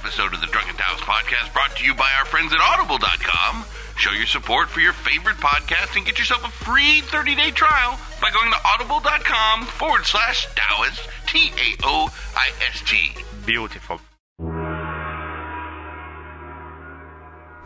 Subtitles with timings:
[0.00, 3.64] episode of the Drunken Taoist podcast brought to you by our friends at Audible.com.
[3.98, 7.98] Show your support for your favorite podcast and get yourself a free 30 day trial
[8.20, 13.12] by going to audible.com forward slash Taoist, T A O I S T.
[13.44, 14.00] Beautiful.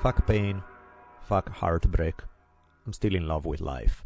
[0.03, 0.63] Fuck pain.
[1.29, 2.17] Fuck heartbreak.
[2.85, 4.04] I'm still in love with life.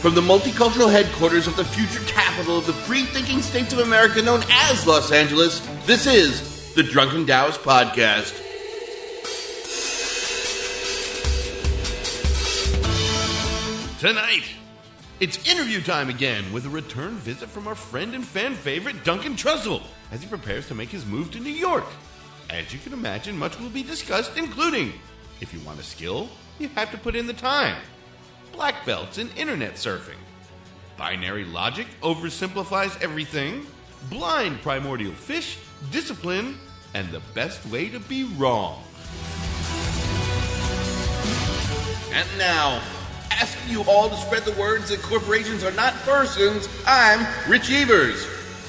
[0.00, 4.22] From the multicultural headquarters of the future capital of the free thinking states of America
[4.22, 8.32] known as Los Angeles, this is the Drunken Taoist Podcast.
[13.98, 14.44] Tonight,
[15.18, 19.34] it's interview time again with a return visit from our friend and fan favorite Duncan
[19.34, 21.86] Trussell as he prepares to make his move to New York.
[22.50, 24.92] As you can imagine, much will be discussed, including
[25.40, 26.28] if you want a skill,
[26.60, 27.76] you have to put in the time
[28.58, 30.18] black belts in internet surfing.
[30.96, 33.64] Binary logic oversimplifies everything.
[34.10, 35.58] Blind primordial fish,
[35.92, 36.58] discipline,
[36.92, 38.82] and the best way to be wrong.
[42.10, 42.82] And now,
[43.30, 48.26] asking you all to spread the words that corporations are not persons, I'm Rich Evers.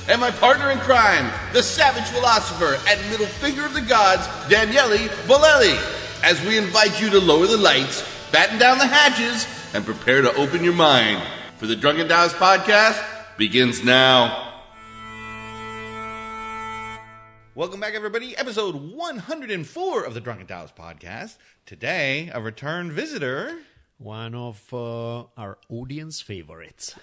[0.07, 5.09] And my partner in crime, the savage philosopher and middle finger of the gods, Daniele
[5.25, 5.75] Bolelli,
[6.23, 10.33] as we invite you to lower the lights, batten down the hatches, and prepare to
[10.35, 11.21] open your mind.
[11.57, 13.03] For the Drunken Taoist podcast
[13.37, 14.53] begins now.
[17.55, 18.37] Welcome back, everybody.
[18.37, 21.37] Episode 104 of the Drunken Taoist podcast.
[21.65, 23.59] Today, a return visitor.
[23.97, 26.95] One of uh, our audience favorites.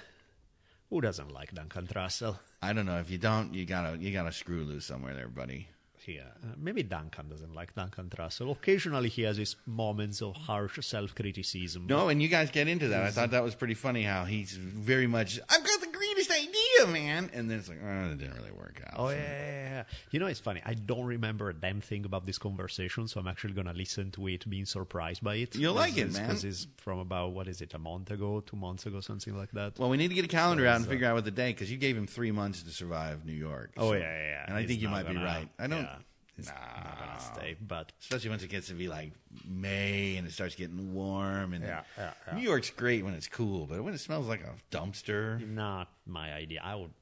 [0.89, 2.39] Who doesn't like Duncan Trussell?
[2.62, 5.69] I don't know if you don't, you gotta you gotta screw loose somewhere there, buddy.
[6.07, 8.51] Yeah, uh, maybe Duncan doesn't like Duncan Trussell.
[8.53, 11.87] Occasionally, he has his moments of harsh self-criticism.
[11.87, 13.03] No, and you guys get into that.
[13.03, 15.41] I thought that was pretty funny how he's very much.
[15.49, 18.81] I've got the greatest idea, man, and then it's like, oh, it didn't really work
[18.87, 18.94] out.
[18.97, 19.83] Oh So- yeah, yeah, yeah.
[20.11, 20.62] You know, it's funny.
[20.65, 24.27] I don't remember a damn thing about this conversation, so I'm actually gonna listen to
[24.28, 25.55] it, being surprised by it.
[25.56, 26.27] You'll like it, man.
[26.28, 29.50] Because it's from about what is it, a month ago, two months ago, something like
[29.53, 29.78] that.
[29.78, 31.71] Well, we need to get a calendar out and figure out what the day because
[31.71, 33.73] you gave him three months to survive New York.
[33.77, 34.44] oh yeah, yeah, yeah.
[34.47, 35.49] And I He's think you might be right.
[35.59, 35.83] I don't.
[35.83, 35.96] Yeah,
[36.37, 39.13] he's not gonna stay, but Especially once it gets to be like
[39.47, 41.53] May and it starts getting warm.
[41.55, 42.35] And Yeah, yeah, yeah.
[42.37, 46.33] New York's great when it's cool, but when it smells like a dumpster, not my
[46.33, 46.61] idea.
[46.63, 46.93] I would,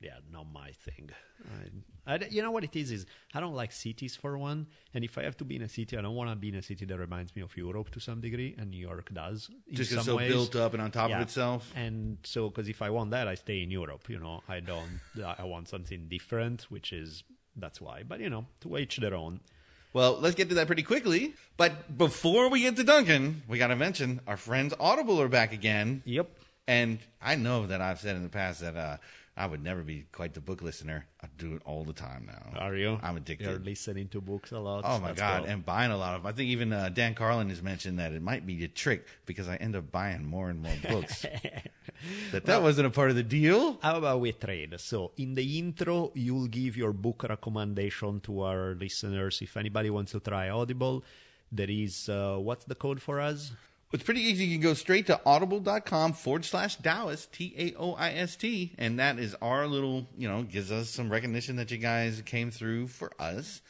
[0.00, 1.10] yeah, not my thing.
[2.06, 2.90] I, I- you know what it is?
[2.90, 5.68] Is I don't like cities for one, and if I have to be in a
[5.68, 8.00] city, I don't want to be in a city that reminds me of Europe to
[8.00, 9.50] some degree, and New York does.
[9.68, 10.30] in just some it's so ways.
[10.30, 11.16] built up and on top Yeah.
[11.16, 11.70] of itself.
[11.74, 14.08] And so, because if I want that, I stay in Europe.
[14.08, 15.00] You know, I don't.
[15.38, 17.24] I want something different, which is
[17.56, 18.02] that's why.
[18.02, 19.40] But you know, to each their own.
[19.92, 21.34] Well, let's get to that pretty quickly.
[21.56, 25.52] But before we get to Duncan, we got to mention our friends Audible are back
[25.52, 26.02] again.
[26.04, 26.28] Yep.
[26.66, 28.96] And I know that I've said in the past that uh,
[29.36, 31.06] I would never be quite the book listener.
[31.20, 32.56] I do it all the time now.
[32.60, 33.00] Are you?
[33.02, 33.48] I'm addicted.
[33.48, 34.84] You're listening to books a lot.
[34.86, 35.50] Oh my That's god, cool.
[35.50, 36.24] and buying a lot of.
[36.24, 39.48] I think even uh, Dan Carlin has mentioned that it might be a trick because
[39.48, 41.22] I end up buying more and more books.
[42.32, 43.78] that that wasn't a part of the deal.
[43.82, 44.78] How about we trade?
[44.78, 49.42] So, in the intro, you'll give your book recommendation to our listeners.
[49.42, 51.02] If anybody wants to try Audible,
[51.50, 53.50] there is uh, what's the code for us?
[53.94, 54.44] It's pretty easy.
[54.44, 58.74] You can go straight to audible.com forward slash Taoist, T A O I S T.
[58.76, 62.50] And that is our little, you know, gives us some recognition that you guys came
[62.50, 63.62] through for us.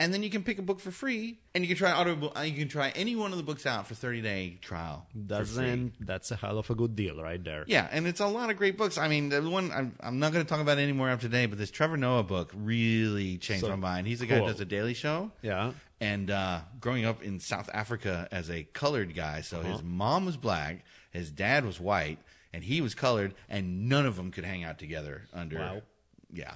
[0.00, 2.32] And then you can pick a book for free, and you can try Audible.
[2.36, 5.06] uh, You can try any one of the books out for thirty day trial.
[5.26, 7.64] Doesn't that's a hell of a good deal right there?
[7.68, 8.98] Yeah, and it's a lot of great books.
[8.98, 11.56] I mean, the one I'm, I'm not going to talk about anymore after today, but
[11.58, 14.08] this Trevor Noah book really changed So, my mind.
[14.08, 14.46] He's the guy cool.
[14.46, 15.30] who does the Daily Show.
[15.40, 15.72] Yeah.
[16.02, 19.72] And uh, growing up in South Africa as a colored guy, so Uh-huh.
[19.72, 22.18] his mom was black, his dad was white,
[22.52, 25.58] and he was colored, and none of them could hang out together under.
[25.58, 25.82] Wow.
[26.32, 26.54] Yeah.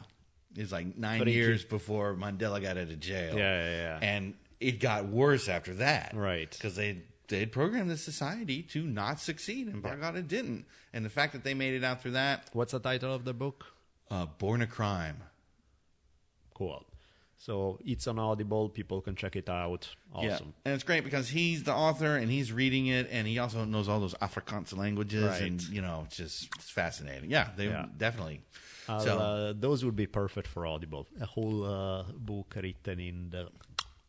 [0.57, 3.37] It was like nine But he years before Mandela got out of jail.
[3.37, 3.99] Yeah, yeah, yeah.
[4.03, 6.13] And it got worse after that.
[6.15, 6.51] Right.
[6.51, 10.65] Because they they had programmed the society to not succeed, and by God, it didn't.
[10.93, 13.35] And the fact that they made it out through that, What's the title of the
[13.35, 13.67] book?
[14.11, 15.19] uh, Born a Crime.
[16.55, 16.85] Cool.
[17.39, 18.69] So it's on Audible.
[18.69, 19.89] People can check it out.
[20.21, 20.55] Yeah, Awesome.
[20.65, 23.89] and it's great because he's the author and he's reading it, and he also knows
[23.89, 25.71] all those Afrikaans languages, and Right.
[25.73, 27.31] you know, it's just it's fascinating.
[27.31, 27.87] Yeah, they Yeah.
[27.97, 28.41] definitely.
[28.89, 31.07] I'll, so uh, those would be perfect for Audible.
[31.21, 33.49] A whole uh, book written in the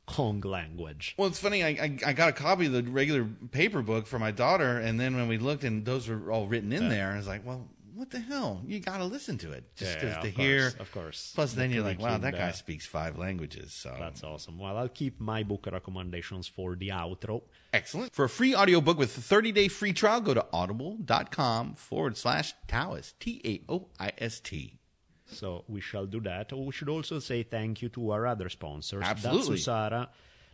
[0.05, 1.15] Kong language.
[1.17, 1.63] Well, it's funny.
[1.63, 4.97] I, I I got a copy of the regular paper book for my daughter, and
[4.99, 7.67] then when we looked and those were all written in there, I was like, well,
[7.97, 8.61] what the hell?
[8.65, 10.73] You got to listen to it just because to course, hear.
[10.79, 11.31] of course.
[11.35, 13.73] Plus, then you're like, wow, that guy speaks five languages.
[13.73, 14.57] So That's awesome.
[14.59, 17.41] Well, I'll keep my book recommendations for the outro.
[17.73, 18.13] excellent.
[18.13, 22.53] For a free audiobook with a 30 day free trial, go to audible.com forward slash
[22.67, 23.19] Taoist.
[23.19, 24.79] T A O I S T.
[25.25, 26.53] So we shall do that.
[26.53, 29.03] We should also say thank you to our other sponsors.
[29.03, 29.57] Absolutely.
[29.57, 30.07] Datsusara.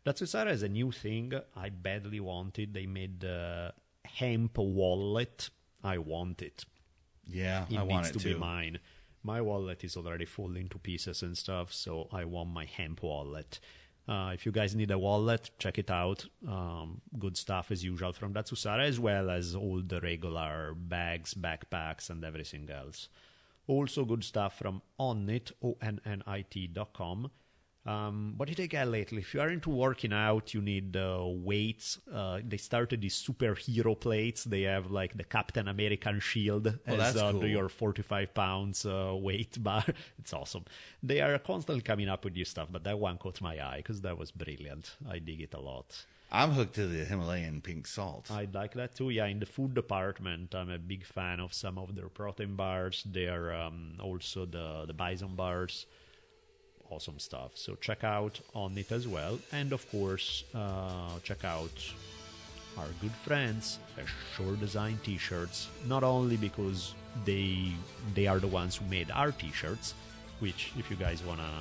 [0.06, 2.74] Datsusara is a new thing I badly wanted.
[2.74, 3.74] They made the
[4.04, 5.50] hemp wallet.
[5.84, 6.66] I want it.
[7.28, 8.34] Yeah, It I want needs it to too.
[8.34, 8.80] be mine.
[9.24, 13.60] My wallet is already falling to pieces and stuff, so I want my hemp wallet.
[14.06, 16.26] Uh, if you guys need a wallet, check it out.
[16.46, 22.10] Um, good stuff as usual from Datsusara, as well as all the regular bags, backpacks,
[22.10, 23.08] and everything else.
[23.66, 27.32] Also, good stuff from Onnit, O-N-N-I-T dot com.
[27.86, 29.20] Um, what did I get lately?
[29.20, 32.00] If you are into working out, you need uh, weights.
[32.12, 34.46] Uh, they started these superhero plates.
[34.46, 37.46] They have like the Captain American shield Oh, as uh, cool.
[37.46, 39.84] your 45 pounds uh, weight bar.
[40.20, 40.64] It's awesome.
[41.02, 44.00] They are constantly coming up with new stuff, but that one caught my eye because
[44.02, 44.96] that was brilliant.
[45.10, 46.06] I dig it a lot.
[46.32, 48.32] I'm hooked to the Himalayan pink salt.
[48.32, 49.10] I'd like that too.
[49.12, 53.04] Yeah, in the food department, I'm a big fan of some of their protein bars.
[53.06, 55.86] They're um, also the the bison bars.
[56.94, 57.52] Awesome stuff.
[57.56, 61.78] So check out Onnit as well, and of course, uh, check out
[62.78, 64.06] our good friends at
[64.36, 65.70] Shore Design T-shirts.
[65.88, 66.94] Not only because
[67.26, 67.72] they
[68.14, 69.96] they are the ones who made our T-shirts,
[70.40, 71.52] which if you guys wanna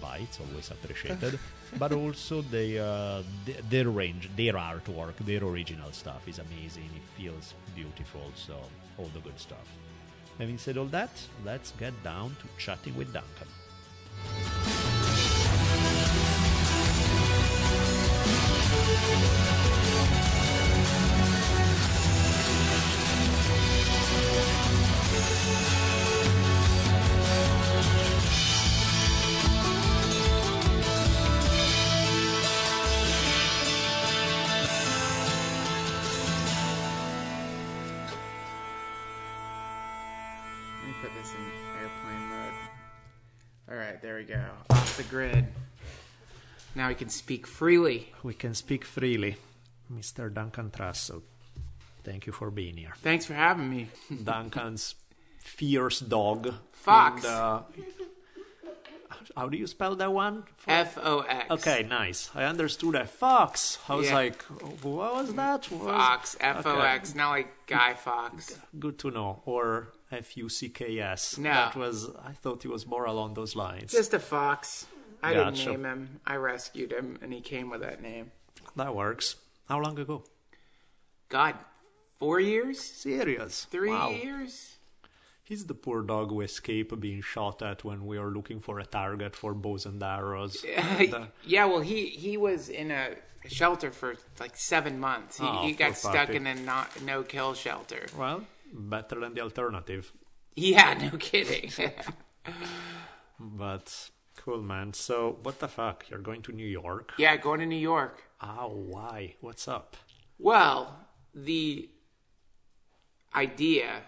[0.00, 1.38] buy, it's always appreciated.
[1.78, 6.90] but also they uh, th- their range, their artwork, their original stuff is amazing.
[7.00, 8.26] It feels beautiful.
[8.34, 8.56] So
[8.98, 9.68] all the good stuff.
[10.38, 11.10] Having said all that,
[11.44, 13.48] let's get down to chatting with Duncan.
[41.00, 42.52] Put this in airplane mode.
[43.70, 44.42] All right, there we go.
[44.70, 45.46] Off the grid.
[46.74, 48.12] Now we can speak freely.
[48.22, 49.36] We can speak freely,
[49.92, 50.32] Mr.
[50.32, 51.22] Duncan Trussell.
[52.04, 52.92] Thank you for being here.
[53.02, 53.88] Thanks for having me.
[54.24, 54.94] Duncan's
[55.38, 56.54] fierce dog.
[56.72, 57.24] Fox.
[57.24, 57.62] And, uh,
[59.36, 60.44] how do you spell that one?
[60.66, 61.50] F O X.
[61.50, 62.30] Okay, nice.
[62.34, 63.10] I understood that.
[63.10, 63.78] Fox.
[63.88, 64.14] I was Yeah.
[64.14, 64.42] like,
[64.82, 65.70] what was that?
[65.70, 66.36] What Fox.
[66.40, 67.10] F O X.
[67.10, 67.18] Okay.
[67.18, 68.56] Not like Guy Fawkes.
[68.78, 69.42] Good to know.
[69.44, 71.38] Or F U C K S.
[71.38, 71.50] No.
[71.50, 73.92] That was, I thought it was more along those lines.
[73.92, 74.86] Just a fox.
[75.22, 76.20] I didn't name him.
[76.26, 78.32] I rescued him, and he came with that name.
[78.76, 79.36] That works.
[79.68, 80.24] How long ago?
[81.28, 81.54] God,
[82.18, 82.80] four years?
[82.80, 83.66] Serious.
[83.70, 84.10] Three Wow.
[84.10, 84.76] years?
[85.44, 88.84] He's the poor dog who escaped being shot at when we were looking for a
[88.86, 90.64] target for bows and arrows.
[90.64, 93.16] And, uh, yeah, well, he he was in a
[93.48, 95.38] shelter for like seven months.
[95.38, 98.06] He, Oh, he got stuck in a not, no kill shelter.
[98.16, 100.12] well, better than the alternative.
[100.54, 101.70] Yeah, no kidding.
[103.38, 104.10] But
[104.50, 104.92] cool, man.
[104.92, 106.08] So, what the fuck?
[106.10, 107.12] You're going to New York?
[107.18, 108.22] yeah, going to New York.
[108.40, 109.34] Oh, why?
[109.40, 109.96] What's up?
[110.38, 111.88] Well, the
[113.34, 114.02] idea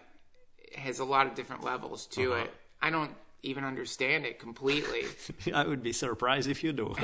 [0.76, 2.42] has a lot of different levels to Uh-huh.
[2.44, 2.50] it.
[2.80, 5.04] I don't even understand it completely.
[5.54, 6.94] I would be surprised if you do.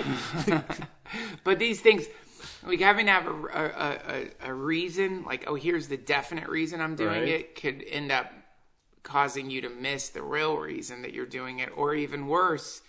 [1.45, 2.07] but these things,
[2.67, 3.99] like having to have a, a,
[4.49, 7.29] a, a reason, like, oh, here's the definite reason I'm doing Right.
[7.29, 8.33] it, could end up
[9.03, 12.83] causing you to miss the real reason that you're doing it, or even worse,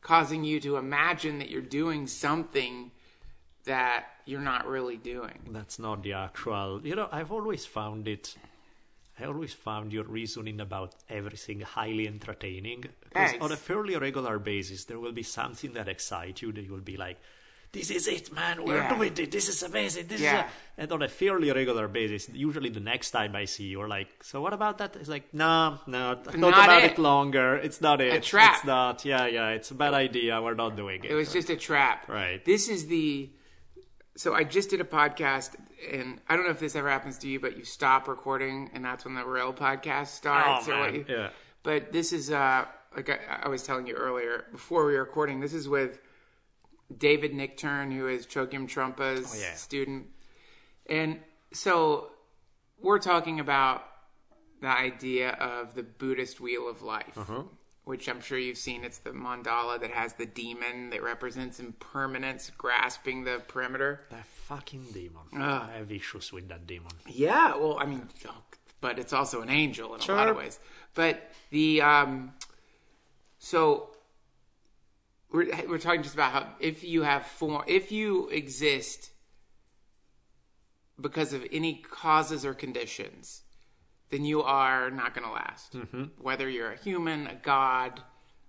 [0.00, 2.90] causing you to imagine that you're doing something
[3.64, 5.38] that you're not really doing.
[5.50, 6.80] That's not the actual.
[6.82, 8.36] You know, I've always found it.
[9.18, 12.86] I always found your reasoning about everything highly entertaining.
[13.04, 16.78] Because on a fairly regular basis, there will be something that excites you that you'll
[16.78, 17.18] be like,
[17.72, 18.64] this is it, man.
[18.64, 18.94] We're Yeah.
[18.94, 19.30] doing it.
[19.30, 20.06] This is amazing.
[20.08, 20.46] This Yeah.
[20.46, 20.80] is a...
[20.82, 24.08] And on a fairly regular basis, usually the next time I see you, are like,
[24.24, 24.96] so what about that?
[24.96, 26.92] It's like, no, no, thought Not about it.
[26.92, 26.98] it.
[26.98, 27.54] longer.
[27.56, 28.14] It's not it.
[28.14, 28.56] A trap.
[28.56, 29.04] It's not.
[29.04, 29.48] Yeah, yeah.
[29.50, 30.40] It's a bad idea.
[30.40, 31.10] We're not doing it.
[31.10, 32.08] It was just a trap.
[32.08, 32.42] Right.
[32.44, 33.30] This is the.
[34.16, 35.50] So I just did a podcast,
[35.92, 38.84] and I don't know if this ever happens to you, but you stop recording, and
[38.84, 40.66] that's when the real podcast starts.
[40.68, 40.94] Oh, or what man.
[40.94, 41.28] you, Yeah.
[41.62, 42.64] But this is uh
[42.96, 45.40] like I, I was telling you earlier before we were recording.
[45.40, 45.98] This is with
[46.96, 49.54] David Nichtern, who is Chogyam Trungpa's Oh, yeah.
[49.54, 50.06] student,
[50.88, 51.20] and
[51.52, 52.10] so
[52.80, 53.84] we're talking about
[54.60, 57.44] the idea of the Buddhist wheel of life, Uh-huh.
[57.84, 58.84] which I'm sure you've seen.
[58.84, 64.06] It's the mandala that has the demon that represents impermanence grasping the perimeter.
[64.10, 65.22] That fucking demon.
[65.36, 65.68] Ah.
[65.70, 66.92] I have issues with that demon.
[67.06, 68.08] Yeah, well, I mean,
[68.80, 70.14] but it's also an angel in Sure.
[70.14, 70.58] a lot of ways.
[70.94, 72.34] But the um,
[73.38, 73.89] so
[75.32, 79.10] we're we're talking just about how if you have form, if you exist
[81.00, 83.42] because of any causes or conditions,
[84.10, 85.72] then you are not going to last.
[85.74, 86.04] Mm-hmm.
[86.20, 88.02] Whether you're a human, a god,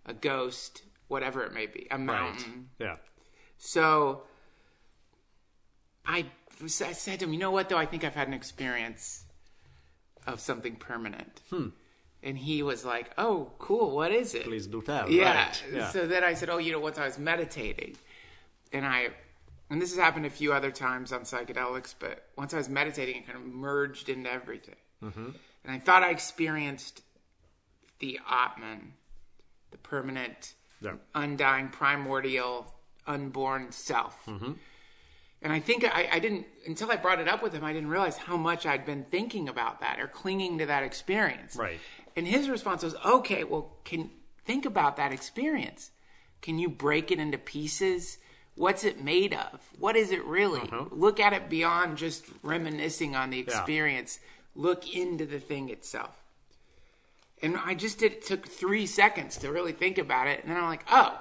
[0.06, 2.70] a ghost, whatever it may be, a mountain.
[2.80, 2.98] Yeah.
[3.58, 4.24] So
[6.06, 6.26] I,
[6.62, 7.78] I said to him, you know what, though?
[7.78, 9.26] I think I've had an experience
[10.26, 11.42] of something permanent.
[11.50, 11.68] Hmm.
[12.24, 13.96] And he was like, oh, cool.
[13.96, 14.44] What is it?
[14.44, 15.10] Please do tell.
[15.10, 15.48] Yeah.
[15.48, 15.63] Right.
[15.74, 15.90] Yeah.
[15.90, 17.96] So then I said, oh, you know, once I was meditating,
[18.72, 19.10] and I,
[19.70, 23.16] and this has happened a few other times on psychedelics, but once I was meditating,
[23.18, 24.75] it kind of merged into everything.
[25.04, 25.30] Mm-hmm.
[25.63, 27.01] And I thought I experienced
[28.00, 28.94] the Atman,
[29.72, 30.94] the permanent, Yeah.
[31.16, 32.74] undying, primordial,
[33.08, 34.24] unborn self.
[34.28, 34.51] Mm-hmm.
[35.44, 37.90] And I think I, I didn't, until I brought it up with him, I didn't
[37.90, 41.56] realize how much I'd been thinking about that or clinging to that experience.
[41.56, 41.80] Right.
[42.15, 44.10] And his response was, okay, well, can
[44.46, 45.91] think about that experience.
[46.41, 48.18] Can you break it into pieces?
[48.56, 49.62] What's it made of?
[49.80, 50.62] What is it really?
[50.62, 50.86] Uh-huh.
[50.91, 54.20] Look at it beyond just reminiscing on the experience.
[54.56, 56.15] Look into the thing itself.
[57.41, 60.41] And I just did, it took three seconds to really think about it.
[60.41, 61.20] And then I'm like, oh,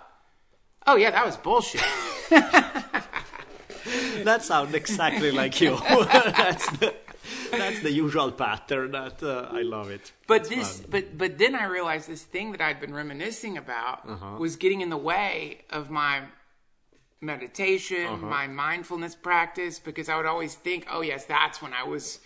[0.86, 1.82] oh yeah, that was bullshit.
[4.24, 5.78] that sounds exactly like you.
[5.88, 6.94] that's the
[7.50, 8.92] that's the usual pattern.
[8.92, 10.12] That uh, I love it.
[10.26, 10.86] But It's this, fun.
[10.90, 14.36] but but then I realized this thing that I'd been reminiscing about Uh-huh.
[14.38, 16.22] was getting in the way of my
[17.20, 18.26] meditation, Uh-huh.
[18.26, 22.18] my mindfulness practice, because I would always think, oh yes, that's when I was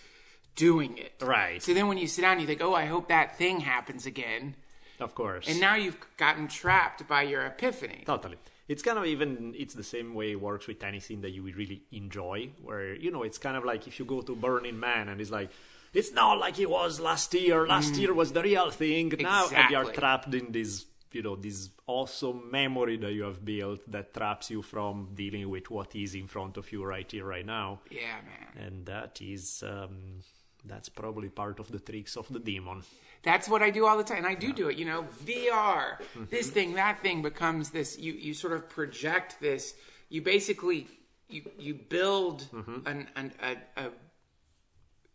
[0.56, 1.12] doing it.
[1.20, 1.60] Right.
[1.62, 4.54] So then when you sit down, you think, oh, I hope that thing happens again,
[5.00, 5.48] of course.
[5.48, 8.04] and now you've gotten trapped by your epiphany.
[8.06, 8.36] Totally.
[8.66, 11.82] It's kind of even, it's the same way it works with anything that you really
[11.92, 15.20] enjoy, where, you know, it's kind of like if you go to Burning Man and
[15.20, 15.50] it's like,
[15.92, 17.66] it's not like it was last year.
[17.66, 19.12] Last year was the real thing.
[19.20, 19.94] Now, and you're Mm.
[19.94, 24.62] Trapped in this, you know, this awesome memory that you have built that traps you
[24.62, 27.80] from dealing with what is in front of you right here, right now.
[27.90, 28.66] Yeah, man.
[28.66, 30.22] And that is, um,
[30.64, 32.82] that's probably part of the tricks of the demon.
[33.24, 34.18] That's what I do all the time.
[34.18, 35.98] And I do do it, you know, VR,
[36.30, 39.74] this thing, that thing becomes this you you sort of project this.
[40.08, 40.86] You basically
[41.28, 42.86] you you build Mm-hmm.
[42.86, 43.90] an, an a, a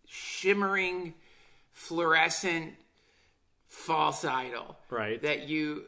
[0.08, 1.14] shimmering
[1.72, 2.74] fluorescent
[3.68, 4.78] false idol.
[4.90, 5.22] Right.
[5.22, 5.86] That you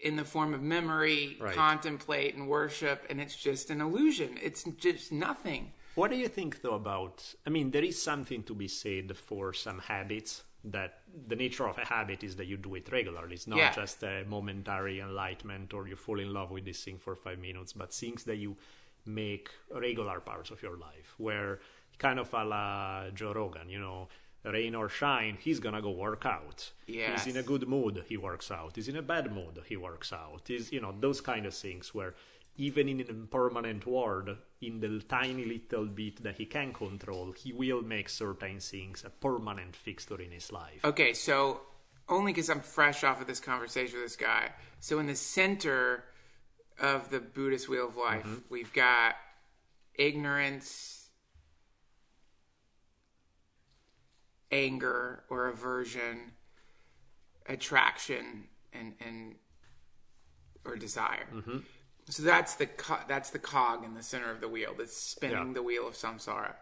[0.00, 1.54] in the form of memory Right.
[1.54, 4.38] contemplate and worship and it's just an illusion.
[4.42, 5.72] It's just nothing.
[5.94, 7.22] What do you think, though, about?
[7.46, 11.76] I mean, there is something to be said for some habits that the nature of
[11.78, 13.34] a habit is that you do it regularly.
[13.34, 13.72] It's not Yeah.
[13.72, 17.72] just a momentary enlightenment or you fall in love with this thing for five minutes,
[17.74, 18.56] but things that you
[19.04, 21.60] make regular parts of your life, where
[21.98, 24.08] kind of a la Joe Rogan, you know,
[24.44, 26.72] rain or shine, he's gonna go work out.
[26.86, 27.24] Yes.
[27.24, 28.72] He's in a good mood, he works out.
[28.76, 30.42] He's in a bad mood, he works out.
[30.46, 32.14] He's, you know, those kind of things where
[32.56, 37.52] even in an impermanent world, in the tiny little bit that he can control, he
[37.52, 40.84] will make certain things a permanent fixture in his life.
[40.84, 41.60] Okay, so
[42.08, 44.52] only because I'm fresh off of this conversation with this guy.
[44.80, 46.04] So in the center
[46.80, 48.40] of the Buddhist wheel of life, mm-hmm.
[48.50, 49.16] we've got
[49.94, 51.08] ignorance,
[54.50, 56.32] anger or aversion,
[57.46, 59.34] attraction, and and
[60.64, 61.26] or desire.
[61.32, 61.58] Mm-hmm.
[62.08, 65.48] So that's the co- that's the cog in the center of the wheel that's spinning
[65.48, 65.52] Yeah.
[65.54, 66.54] the wheel of samsara.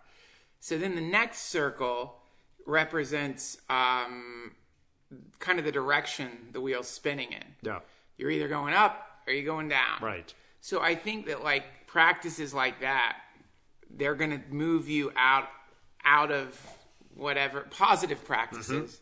[0.60, 2.20] So then the next circle
[2.66, 4.52] represents um,
[5.40, 7.44] kind of the direction the wheel's spinning in.
[7.62, 7.80] Yeah,
[8.16, 9.98] You're either going up or you're going down.
[10.00, 10.32] right.
[10.60, 13.16] So I think that like practices like that,
[13.90, 15.48] they're going to move you out
[16.04, 16.58] out of
[17.14, 19.00] whatever positive practices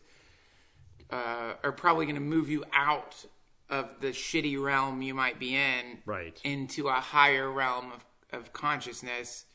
[1.11, 3.25] uh, are probably going to move you out
[3.71, 6.39] of the shitty realm you might be in Right.
[6.43, 8.05] into a higher realm of,
[8.39, 9.45] of consciousness.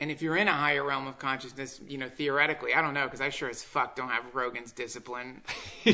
[0.00, 3.04] And if you're in a higher realm of consciousness, you know, theoretically, I don't know,
[3.04, 5.42] because I sure as fuck don't have Rogan's discipline.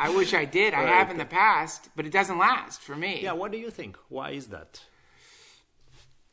[0.00, 0.74] I wish I did.
[0.74, 3.20] I have in the past, but it doesn't last for me.
[3.22, 3.96] Yeah, what do you think?
[4.08, 4.82] Why is that?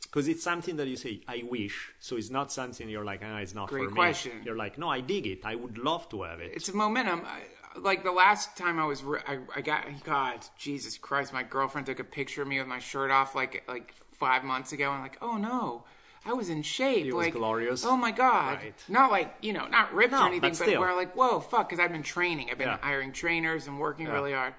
[0.02, 1.92] Because it's something that you say, I wish.
[2.00, 4.40] So it's not something you're like, ah, it's not Great for question.
[4.40, 4.44] me.
[4.46, 5.42] You're like, no, I dig it.
[5.46, 6.52] I would love to have it.
[6.56, 7.24] it's a momentum.
[7.78, 11.88] Like the last time I was, re- I, I got God, Jesus Christ, my girlfriend
[11.88, 14.96] took a picture of me with my shirt off like like five months ago, and
[14.96, 15.84] I'm like, oh no,
[16.26, 17.06] I was in shape.
[17.06, 17.84] It was like, glorious.
[17.86, 18.74] Oh my God, Right.
[18.88, 20.80] not like you know, not ripped No, or anything, but still.
[20.80, 22.78] where like, whoa, fuck, because I've been training, I've been Yeah.
[22.82, 24.14] hiring trainers and working Yeah.
[24.14, 24.54] really hard.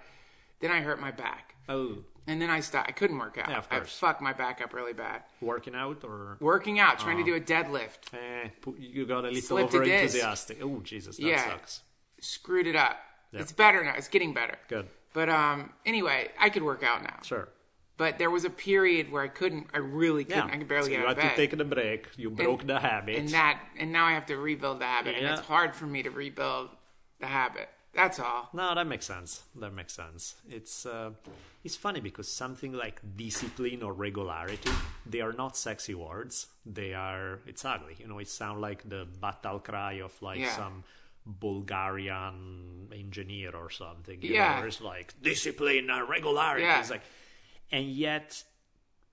[0.60, 1.54] Then I hurt my back.
[1.68, 2.88] oh, and then I stopped.
[2.88, 3.48] I couldn't work out.
[3.48, 5.22] Yeah, I fucked my back up really bad.
[5.40, 7.38] Working out or Working out, trying to Uh-huh.
[7.38, 10.58] do a deadlift, eh, you got a little Slipped over enthusiastic.
[10.60, 11.44] Oh Jesus, that Yeah.
[11.50, 11.82] sucks.
[12.20, 12.98] Screwed it up.
[13.32, 13.40] Yeah.
[13.40, 13.94] It's better now.
[13.96, 14.56] It's getting better.
[14.68, 14.88] Good.
[15.12, 17.18] But um, anyway, I could work out now.
[17.22, 17.48] Sure.
[17.98, 19.68] But there was a period where I couldn't.
[19.72, 20.50] I really couldn't.
[20.50, 21.22] I could barely so get you out of bed.
[21.22, 22.08] You had to take the break.
[22.16, 23.16] You broke the habit.
[23.16, 26.02] and that, and now I have to rebuild the habit, and it's hard for me
[26.02, 26.68] to rebuild
[27.20, 27.70] the habit.
[27.94, 28.50] That's all.
[28.52, 29.44] No, that makes sense.
[29.58, 30.34] That makes sense.
[30.50, 31.12] It's uh,
[31.64, 34.70] it's funny because something like discipline or regularity,
[35.06, 36.48] they are not sexy words.
[36.66, 37.38] They are.
[37.46, 37.96] It's ugly.
[37.98, 40.54] You know, it sounds like the battle cry of like Yeah.
[40.54, 40.84] some
[41.26, 44.18] Bulgarian engineer or something.
[44.22, 44.60] Yeah.
[44.60, 46.62] know, it's like discipline and regularity.
[46.62, 46.80] Yeah.
[46.80, 47.02] It's like,
[47.72, 48.44] and yet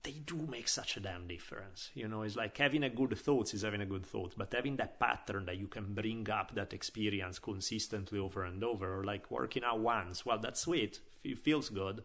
[0.04, 1.90] they do make such a damn difference.
[1.94, 4.76] You know, it's like having a good thoughts is having a good thought, but having
[4.76, 9.30] that pattern that you can bring up that experience consistently over and over, or like
[9.30, 11.00] working out once, well, that's sweet.
[11.24, 12.04] It feels good.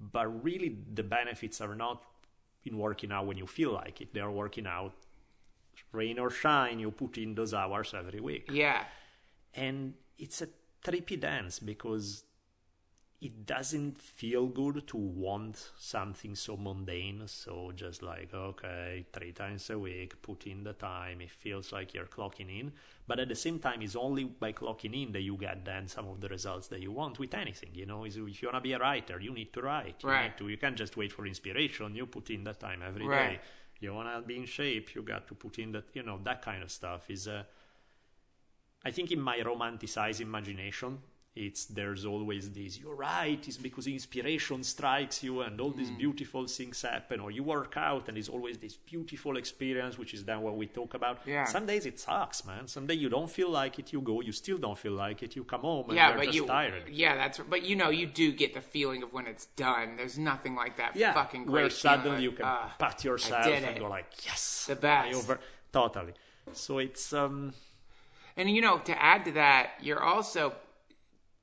[0.00, 2.04] But really, the benefits are not
[2.64, 4.12] in working out when you feel like it.
[4.12, 4.94] They are working out,
[5.92, 8.84] rain or shine, you put in those hours every week Yeah.
[9.58, 10.48] And it's a
[10.84, 12.24] trippy dance because
[13.20, 19.68] it doesn't feel good to want something so mundane so just like okay three times
[19.70, 22.70] a week put in the time it feels like you're clocking in
[23.08, 26.06] but at the same time it's only by clocking in that you get then some
[26.06, 28.72] of the results that you want with anything you know if you want to be
[28.72, 30.22] a writer you need to write you Right.
[30.30, 33.10] need to you can't just wait for inspiration you put in the time every day.
[33.10, 33.40] Right.
[33.80, 36.40] you want to be in shape you got to put in that you know that
[36.40, 37.42] kind of stuff is uh,
[38.84, 40.98] I think in my romanticized imagination,
[41.36, 42.80] it's there's always this.
[42.80, 43.38] You're right.
[43.46, 45.76] It's because inspiration strikes you, and all Mm.
[45.76, 50.14] these beautiful things happen, or you work out, and it's always this beautiful experience, which
[50.14, 51.18] is then what we talk about.
[51.26, 51.44] Yeah.
[51.44, 52.66] Some days it sucks, man.
[52.66, 53.92] Some days you don't feel like it.
[53.92, 55.36] You go, you still don't feel like it.
[55.36, 56.88] You come home, and Yeah, you're but just you, tired.
[56.88, 57.38] yeah, that's.
[57.38, 59.96] But you know, you do get the feeling of when it's done.
[59.96, 60.96] There's nothing like that.
[60.96, 61.52] Yeah, fucking great.
[61.62, 65.14] where suddenly like, you can ah, pat yourself and go like, yes, The best.
[65.16, 65.38] Over
[65.72, 66.14] totally.
[66.52, 67.52] So it's um
[68.38, 70.54] And you know, to add to that, you're also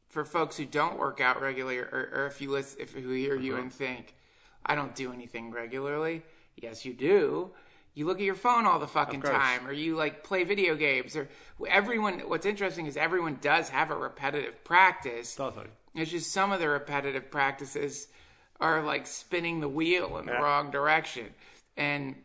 [0.07, 3.35] for folks who don't work out regularly, or, or if you listen, if who hear
[3.35, 3.63] you uh-huh.
[3.63, 4.15] and think,
[4.65, 6.23] "I don't do anything regularly,"
[6.55, 7.51] yes, you do.
[7.93, 11.17] You look at your phone all the fucking time, or you like play video games,
[11.17, 11.27] or
[11.67, 12.19] everyone.
[12.21, 15.35] What's interesting is everyone does have a repetitive practice.
[15.35, 15.67] totally.
[15.93, 18.07] It's just some of the repetitive practices
[18.61, 20.41] are like spinning the wheel in the Yeah.
[20.41, 21.33] wrong direction.
[21.75, 22.15] And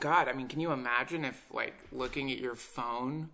[0.00, 3.30] God, I mean, can you imagine if like looking at your phone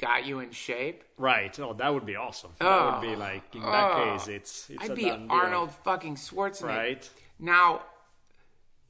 [0.00, 1.04] got you in shape?
[1.18, 1.58] Right.
[1.60, 2.52] Oh, that would be awesome.
[2.58, 2.92] that Oh.
[3.00, 4.04] would be like in that Oh.
[4.16, 5.10] case, it's it's I'd be.
[5.10, 6.62] Arnold fucking Schwarzenegger.
[6.66, 7.10] Right.
[7.38, 7.82] Now,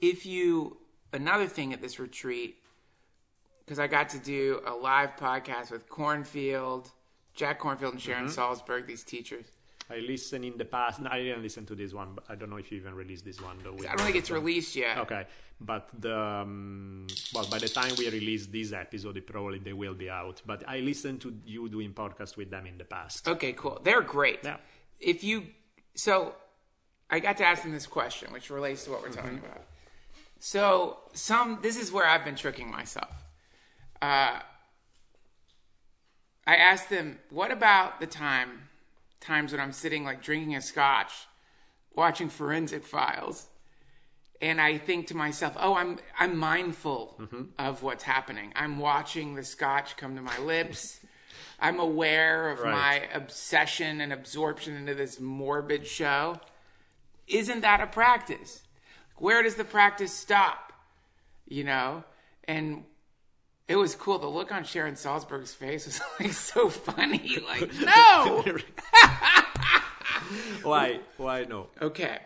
[0.01, 0.79] if you
[1.13, 2.57] another thing at this retreat,
[3.65, 6.91] because I got to do a live podcast with Kornfield,
[7.35, 7.99] Jack Kornfield, and Mm-hmm.
[7.99, 9.47] Sharon Salzberg, these teachers.
[9.91, 11.01] I listened in the past.
[11.01, 13.25] No, I didn't listen to this one, but I don't know if you even released
[13.25, 13.77] this one though.
[13.89, 14.99] I don't think it's released yet.
[14.99, 15.27] Okay,
[15.61, 19.95] but the um, well, by the time we release this episode, it probably they will
[19.95, 20.41] be out.
[20.47, 23.27] But I listened to you doing podcast with them in the past.
[23.29, 23.81] Okay, cool.
[23.83, 24.41] They're great.
[24.45, 24.59] Yeah.
[25.01, 25.47] If you
[25.95, 26.35] so
[27.11, 29.47] I got to ask them this question, which relates to what we're talking Mm-hmm.
[29.47, 29.65] about.
[30.39, 33.13] So some this is where I've been tricking myself.
[34.01, 34.39] Uh,
[36.47, 38.70] I asked them, what about the time
[39.21, 41.13] times when I'm sitting like drinking a scotch,
[41.95, 43.47] watching forensic files,
[44.41, 47.43] and I think to myself, oh, I'm I'm mindful Mm-hmm.
[47.59, 48.53] of what's happening.
[48.57, 51.01] I'm watching the scotch come to my lips.
[51.61, 52.73] I'm aware of Right.
[52.73, 56.41] my obsession and absorption into this morbid show.
[57.27, 58.63] Isn't that a practice?
[59.17, 60.73] Where does the practice stop?
[61.47, 62.05] You know?
[62.45, 62.85] And
[63.71, 64.19] it was cool.
[64.19, 67.39] The look on Sharon Salzberg's face was like so funny.
[67.47, 68.45] Like, no!
[70.63, 70.99] why?
[71.17, 71.69] Why no?
[71.81, 72.19] Okay.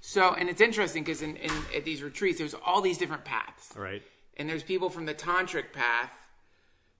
[0.00, 3.74] So, and it's interesting because in, in at these retreats, there's all these different paths.
[3.76, 4.02] Right.
[4.36, 6.12] And there's people from the tantric path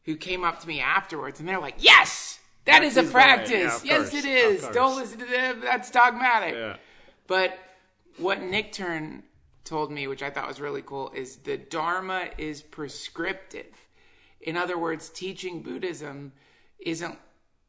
[0.04, 3.16] who came up to me afterwards and they're like, yes, that is a is the
[3.16, 3.22] way.
[3.24, 3.84] practice.
[3.84, 4.68] Yeah, yes, course, it is.
[4.68, 5.60] Don't listen to them.
[5.60, 6.54] That's dogmatic.
[6.54, 6.76] Yeah.
[7.26, 7.58] But
[8.16, 9.22] what Nichtern
[9.64, 13.87] told me, which I thought was really cool, is the Dharma is prescriptive.
[14.40, 16.32] In other words, teaching Buddhism
[16.78, 17.18] isn't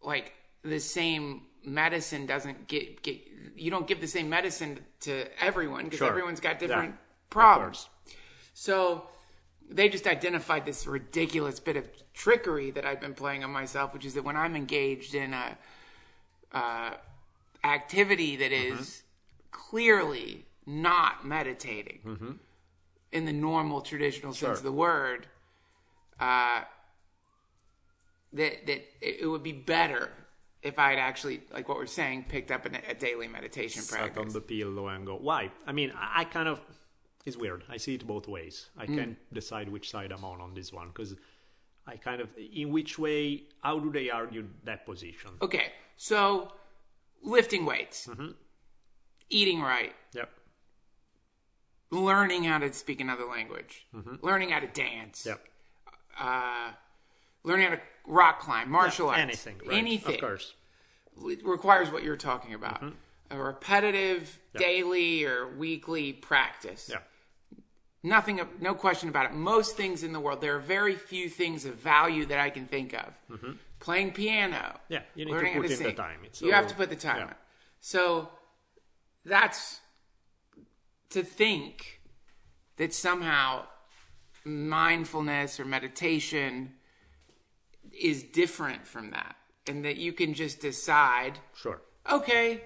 [0.02, 3.20] like the same medicine doesn't get, get
[3.56, 6.08] you don't give the same medicine to everyone because Sure.
[6.10, 6.98] everyone's got different Yeah,
[7.30, 7.90] problems.
[8.54, 9.08] So
[9.70, 14.06] they just identified this ridiculous bit of trickery that I've been playing on myself, which
[14.06, 15.58] is that when I'm engaged in a
[16.54, 16.94] uh,
[17.64, 18.80] activity that Mm-hmm.
[18.80, 19.04] is
[19.52, 22.38] clearly not meditating
[23.12, 24.46] in the normal traditional sense Mm-hmm.
[24.48, 24.58] Sure.
[24.58, 25.28] of the word,
[26.20, 26.62] uh,
[28.34, 30.12] that that it would be better
[30.62, 34.12] if I'd actually, like what we're saying, picked up an, a daily meditation sat on
[34.12, 34.34] practice.
[34.34, 35.52] the pillow and go, why?
[35.66, 36.60] I mean, I, I kind of,
[37.26, 37.64] it's weird.
[37.70, 38.70] I see it both ways.
[38.78, 38.96] I Mm.
[38.96, 41.16] can't decide which side I'm on on this one because
[41.88, 45.32] I kind of, in which way, how do they argue that position?
[45.42, 46.52] Okay, so
[47.24, 48.32] lifting weights, Mm-hmm.
[49.30, 50.30] eating right, Yep.
[51.92, 53.88] learning how to speak another language,
[54.22, 55.30] learning how to dance, Mm-hmm.
[55.30, 55.46] Yep.
[56.20, 56.72] Uh,
[57.44, 59.60] learning how to rock climb, martial arts, Anything.
[59.66, 59.78] Right?
[59.78, 60.54] anything Of course.
[61.44, 62.82] requires what you're talking about.
[62.82, 62.96] Mm-hmm.
[63.32, 66.90] A repetitive daily or weekly practice.
[66.92, 67.00] Yeah.
[68.02, 69.34] Nothing, no question about it.
[69.34, 72.66] Most things in the world, there are very few things of value that I can
[72.66, 73.14] think of.
[73.80, 74.56] Playing piano.
[74.58, 74.94] Mm-hmm.
[74.94, 76.20] Yeah, you need to learning how put in the time.
[76.24, 77.28] It's you all- have to put the time yeah.
[77.28, 77.36] in.
[77.82, 78.30] So
[79.26, 79.80] that's
[81.10, 82.02] to think
[82.78, 83.66] that somehow
[84.46, 86.74] mindfulness or meditation
[87.92, 89.36] is different from that,
[89.68, 91.82] and that you can just decide Sure.
[92.10, 92.62] okay,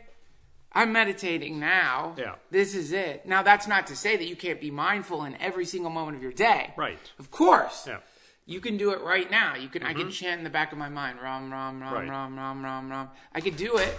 [0.74, 2.16] I'm meditating now.
[2.18, 2.36] Yeah.
[2.50, 3.26] This is it.
[3.26, 6.24] Now, that's not to say that you can't be mindful in every single moment of
[6.24, 6.74] your day.
[6.76, 6.98] Right.
[7.20, 7.86] Of course.
[7.88, 8.00] Yeah.
[8.46, 9.56] You can do it right now.
[9.56, 9.84] You can.
[9.84, 10.10] I can mm-hmm.
[10.10, 12.10] chant in the back of my mind, ram, ram, ram, Right.
[12.10, 13.10] ram, ram, ram, ram.
[13.34, 13.98] I could do it,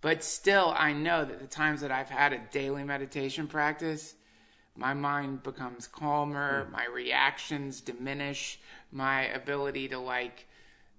[0.00, 4.14] but still, I know that the times that I've had a daily meditation practice,
[4.80, 6.66] my mind becomes calmer.
[6.72, 8.58] My reactions diminish.
[8.90, 10.46] My ability to like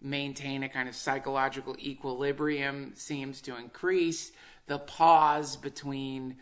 [0.01, 4.31] maintain a kind of psychological equilibrium seems to increase.
[4.67, 6.37] The pause between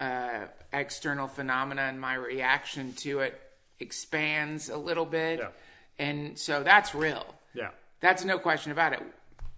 [0.00, 3.40] uh, external phenomena and my reaction to it
[3.78, 5.38] expands a little bit.
[5.38, 5.48] Yeah.
[6.00, 7.24] And so that's real.
[7.54, 7.70] Yeah.
[8.00, 9.02] That's no question about it.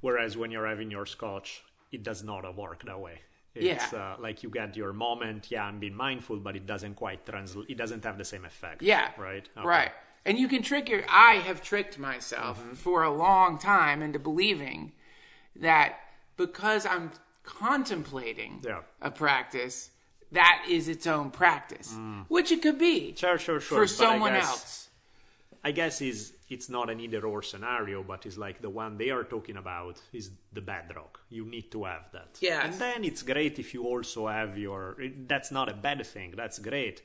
[0.03, 3.21] Whereas when you're having your scotch, it does not work that way.
[3.55, 4.15] It's Yeah.
[4.15, 7.71] uh, like you get your moment, yeah, I'm being mindful, but it doesn't quite translate.
[7.71, 8.83] It doesn't have the same effect.
[8.83, 9.11] Yeah.
[9.17, 9.49] Right.
[9.57, 9.67] Okay.
[9.67, 9.93] Right.
[10.25, 12.75] And you can trick your I have tricked myself Mm-hmm.
[12.75, 14.93] for a long time into believing
[15.55, 15.99] that
[16.37, 17.13] because I'm
[17.45, 18.81] contemplating Yeah.
[19.01, 19.91] a practice,
[20.33, 21.95] that is its own practice.
[22.29, 23.19] Which it could be Mm.
[23.19, 23.79] Sure, sure, sure.
[23.79, 24.89] for But someone guess- else.
[25.63, 29.11] I guess is it's not an either or scenario, but it's like the one they
[29.11, 31.21] are talking about is the bedrock.
[31.31, 32.37] You need to have that.
[32.41, 32.65] Yes.
[32.65, 34.97] And then it's great if you also have your.
[35.27, 36.35] That's not a bad thing.
[36.37, 37.03] That's great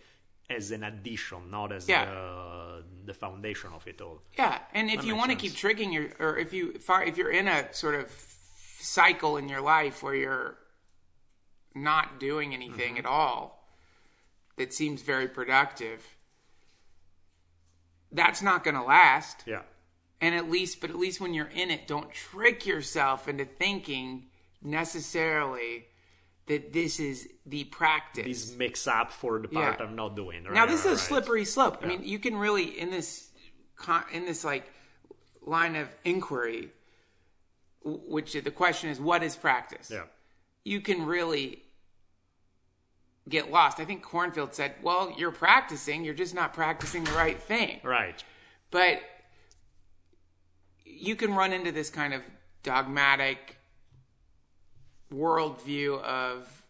[0.49, 2.05] as an addition, not as Yeah.
[2.05, 4.21] the, the foundation of it all.
[4.37, 7.17] Yeah, and if That you want to keep tricking your, or if you if, if
[7.17, 8.11] you're in a sort of
[8.79, 10.57] cycle in your life where you're
[11.75, 12.97] not doing anything Mm-hmm.
[12.97, 13.67] at all
[14.57, 16.03] that seems very productive,
[18.11, 19.43] that's not going to last.
[19.45, 19.61] Yeah.
[20.21, 24.27] And at least, but at least when you're in it, don't trick yourself into thinking
[24.61, 25.85] necessarily
[26.47, 28.25] that this is the practice.
[28.25, 29.85] This makes up for the part Yeah.
[29.85, 30.43] I'm not doing.
[30.43, 31.77] Right, Now this is a slippery slope.
[31.81, 33.29] I mean, you can really in this
[33.75, 34.69] con- in this like
[35.45, 36.69] line of inquiry,
[37.83, 39.89] which the question is, what is practice?
[39.93, 40.03] Yeah.
[40.65, 41.63] You can really
[43.29, 43.79] get lost.
[43.79, 46.03] I think Kornfield said, "Well, you're practicing.
[46.03, 48.23] You're just not practicing the right thing." Right.
[48.71, 49.01] But
[50.85, 52.21] you can run into this kind of
[52.63, 53.57] dogmatic
[55.13, 56.65] worldview of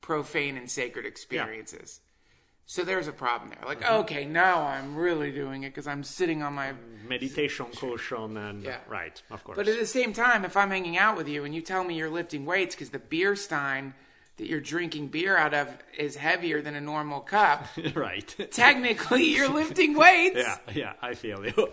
[0.00, 2.00] profane and sacred experiences.
[2.66, 3.66] So there's a problem there.
[3.66, 4.00] Like, mm-hmm.
[4.02, 6.74] okay, now I'm really doing it because I'm sitting on my.
[7.08, 8.78] Meditation cushion and Yeah.
[8.88, 9.56] right, of course.
[9.56, 11.96] But at the same time, if I'm hanging out with you and you tell me
[11.96, 13.94] you're lifting weights because the beer stein
[14.40, 18.34] that you're drinking beer out of is heavier than a normal cup, right.
[18.50, 20.36] technically you're lifting weights.
[20.38, 21.68] yeah, yeah, I feel you.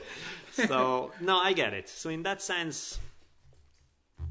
[0.52, 1.88] so no, I get it.
[1.88, 3.00] So in that sense,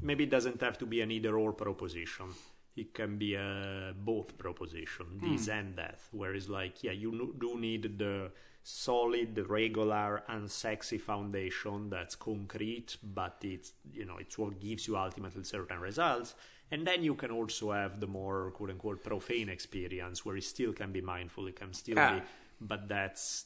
[0.01, 2.27] maybe it doesn't have to be an either or proposition.
[2.75, 5.31] It can be a both proposition, hmm.
[5.31, 5.99] this and that.
[6.11, 8.29] Where it's like, yeah, you do need the
[8.61, 15.43] solid, regular, unsexy foundation that's concrete, but it's you know it's what gives you ultimately
[15.43, 16.35] certain results.
[16.71, 20.73] And then you can also have the more quote unquote profane experience where it still
[20.73, 22.21] can be mindful, it can still be
[22.59, 23.45] but that's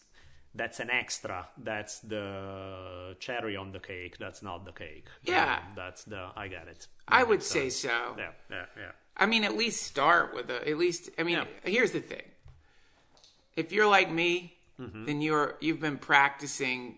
[0.56, 1.48] that's an extra.
[1.58, 4.18] That's the cherry on the cake.
[4.18, 5.08] That's not the cake.
[5.24, 5.60] Yeah.
[5.60, 6.30] Um, that's the.
[6.36, 6.88] I get it.
[7.08, 8.16] I would makes say so.
[8.18, 8.92] Yeah, yeah, yeah.
[9.16, 10.68] I mean, at least start with a.
[10.68, 11.46] At least, I mean, Yeah.
[11.64, 12.24] here's the thing.
[13.56, 15.06] If you're like me, Mm-hmm.
[15.06, 16.98] then you're you've been practicing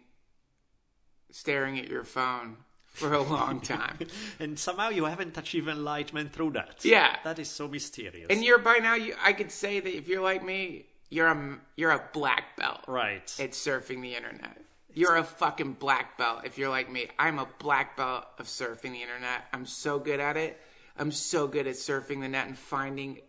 [1.31, 2.57] staring at your phone
[2.93, 3.97] for a long time,
[4.39, 6.85] And somehow you haven't achieved enlightenment through that.
[6.85, 7.15] Yeah.
[7.23, 8.27] that is so mysterious.
[8.29, 8.95] and you're by now.
[8.95, 12.81] You, I could say that if you're like me, you're a you're a black belt
[12.87, 13.35] right.
[13.39, 14.57] at surfing the internet.
[14.93, 17.07] You're a fucking black belt if you're like me.
[17.17, 19.45] I'm a black belt of surfing the internet.
[19.51, 20.59] I'm so good at it.
[20.97, 23.19] I'm so good at surfing the net and finding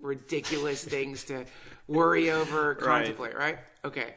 [0.00, 1.44] ridiculous things to
[1.88, 3.58] worry over, contemplate, right?
[3.84, 4.14] Okay.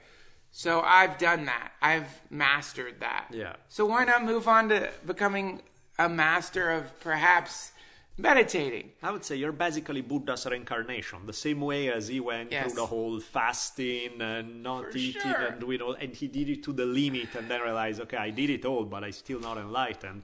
[0.55, 1.71] So I've done that.
[1.81, 3.25] I've mastered that.
[3.31, 3.53] Yeah.
[3.69, 5.63] So why not move on to becoming
[5.97, 7.71] a master of perhaps
[8.17, 8.91] meditating.
[9.01, 12.65] I would say you're basically Buddha's reincarnation, the same way as he went Yes.
[12.65, 15.35] through the whole fasting and not For eating sure.
[15.47, 18.29] and doing all, and he did it to the limit, and then realized, okay, I
[18.29, 20.21] did it all, but I'm still not enlightened.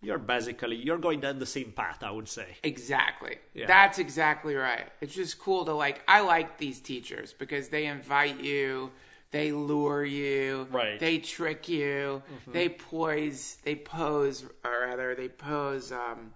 [0.00, 2.46] You're basically you're going down the same path, I would say.
[2.62, 3.38] Exactly.
[3.54, 3.66] Yeah.
[3.66, 4.86] That's exactly right.
[5.00, 8.90] It's just cool to like I like these teachers because they invite you,
[9.32, 11.00] they lure you, Right.
[11.00, 16.34] they trick you, they poise they pose or rather they pose um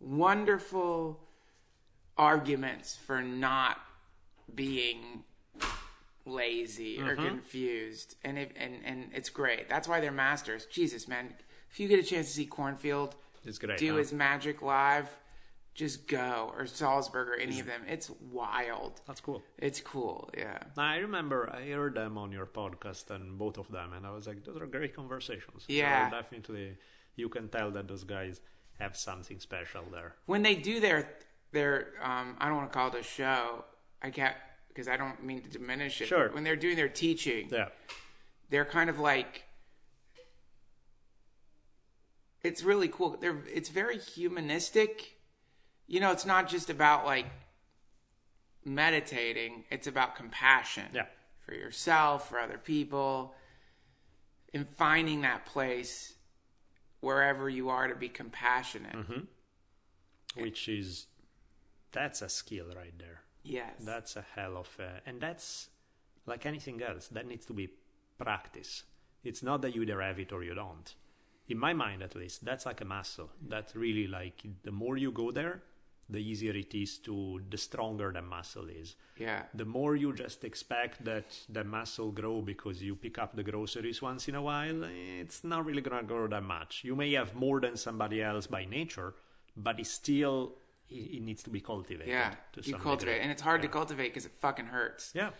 [0.00, 1.20] wonderful
[2.16, 3.78] arguments for not
[4.54, 5.24] being
[6.26, 9.68] lazy or confused and if and and it's great.
[9.68, 10.66] That's why they're masters.
[10.66, 11.34] Jesus, man.
[11.70, 13.12] If you get a chance to see Kornfield
[13.44, 13.78] It's great.
[13.78, 15.08] do his magic live,
[15.74, 16.52] just go.
[16.56, 17.82] Or Salzberg or any of them.
[17.88, 19.00] It's wild.
[19.06, 19.42] That's cool.
[19.58, 20.58] It's cool, yeah.
[20.78, 24.26] I remember I heard them on your podcast and both of them, and I was
[24.26, 25.64] like, those are great conversations.
[25.68, 26.08] Yeah.
[26.10, 26.76] They're definitely.
[27.16, 28.40] You can tell that those guys
[28.80, 30.14] have something special there.
[30.26, 31.08] When they do their
[31.52, 33.64] their um I don't want to call it a show.
[34.02, 34.34] I can't
[34.68, 36.06] because I don't mean to diminish it.
[36.06, 36.30] Sure.
[36.30, 37.68] When they're doing their teaching, Yeah.
[38.50, 39.44] they're kind of like
[42.42, 43.16] it's really cool.
[43.20, 45.13] They're it's very humanistic.
[45.86, 47.26] You know, it's not just about like
[48.64, 50.86] meditating, it's about compassion.
[50.92, 51.06] Yeah.
[51.40, 53.34] For yourself, for other people,
[54.54, 56.14] and finding that place
[57.00, 58.96] wherever you are to be compassionate.
[58.96, 60.42] Mm-hmm.
[60.42, 61.06] Which is.
[61.92, 63.20] That's a skill right there.
[63.44, 63.74] Yes.
[63.80, 65.68] That's a hell of a, and that's
[66.26, 67.08] like anything else.
[67.08, 67.68] That needs to be
[68.18, 68.84] practice.
[69.22, 70.94] It's not that you either have it or you don't.
[71.46, 73.30] In my mind, at least, that's like a muscle.
[73.46, 75.62] That's really like the more you go there,
[76.08, 78.96] the easier it is to, the stronger the muscle is.
[79.18, 79.42] yeah.
[79.54, 84.02] The more you just expect that the muscle grow because you pick up the groceries
[84.02, 86.82] once in a while, it's not really gonna grow that much.
[86.84, 89.14] You may have more than somebody else by nature,
[89.56, 90.54] but it's still
[90.90, 92.08] it, it needs to be cultivated.
[92.08, 92.34] Yeah.
[92.62, 93.12] You cultivate.
[93.12, 93.22] degree.
[93.22, 93.68] And it's hard Yeah.
[93.68, 95.12] to cultivate because it fucking hurts.
[95.14, 95.30] Yeah,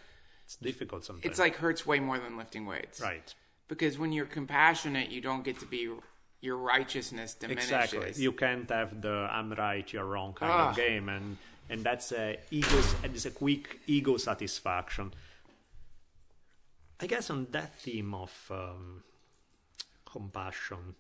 [0.44, 1.27] it's difficult sometimes.
[1.27, 3.00] It's like hurts way more than lifting weights.
[3.03, 3.35] right,
[3.68, 5.90] Because when you're compassionate, you don't get to be
[6.44, 7.70] your righteousness diminishes.
[7.70, 8.12] exactly.
[8.22, 10.70] You can't have the "I'm right, you're wrong" kind Ah.
[10.70, 11.37] of game, and
[11.70, 12.78] and that's a ego.
[13.02, 15.12] and It's a quick ego satisfaction.
[17.00, 19.02] I guess on that theme of um,
[20.04, 20.94] compassion,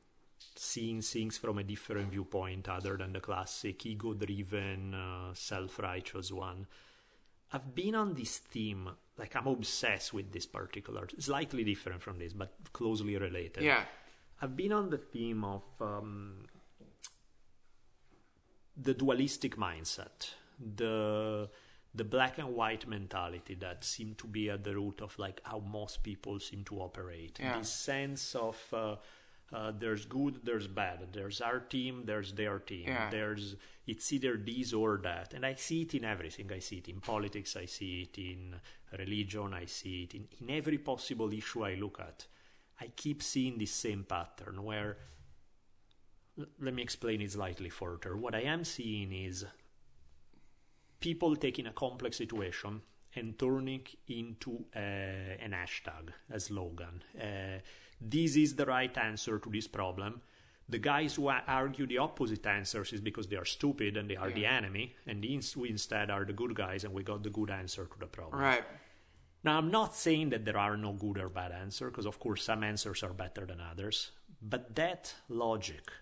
[0.56, 6.66] seeing things from a different viewpoint other than the classic ego-driven, uh, self-righteous one.
[7.52, 12.32] I've been on this theme, like I'm obsessed with this particular, slightly different from this,
[12.32, 13.62] but closely related.
[13.62, 13.84] Yeah.
[14.40, 16.46] I've been on the theme of um,
[18.76, 21.48] the dualistic mindset, the
[21.96, 25.60] the black and white mentality that seem to be at the root of like how
[25.60, 27.38] most people seem to operate.
[27.40, 27.58] Yeah.
[27.58, 28.96] This sense of uh,
[29.52, 31.12] uh, there's good, there's bad.
[31.12, 32.88] There's our team, there's their team.
[32.88, 33.10] Yeah.
[33.10, 33.54] There's
[33.86, 36.50] it's either this or that, and I see it in everything.
[36.52, 37.56] I see it in politics.
[37.56, 38.56] I see it in
[38.98, 39.54] religion.
[39.54, 42.26] I see it in, in every possible issue I look at.
[42.80, 44.96] I keep seeing this same pattern where
[46.60, 48.16] let me explain it slightly further.
[48.16, 49.44] What I am seeing is
[51.00, 52.82] people taking a complex situation
[53.14, 57.04] and turning into uh, an hashtag, a slogan.
[57.20, 57.60] Uh,
[58.00, 60.20] this is the right answer to this problem.
[60.68, 64.30] The guys who argue the opposite answers is because they are stupid and they are
[64.30, 65.22] the enemy, and
[65.56, 68.40] we instead are the good guys and we got the good answer to the problem.
[68.40, 68.64] Right.
[69.44, 72.42] Now, I'm not saying that there are no good or bad answers, because of course
[72.42, 74.10] some answers are better than others.
[74.40, 75.92] But that logic,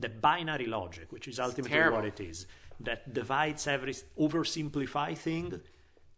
[0.00, 2.46] the binary logic, which is ultimately what it is,
[2.80, 5.60] that divides every oversimplify thing,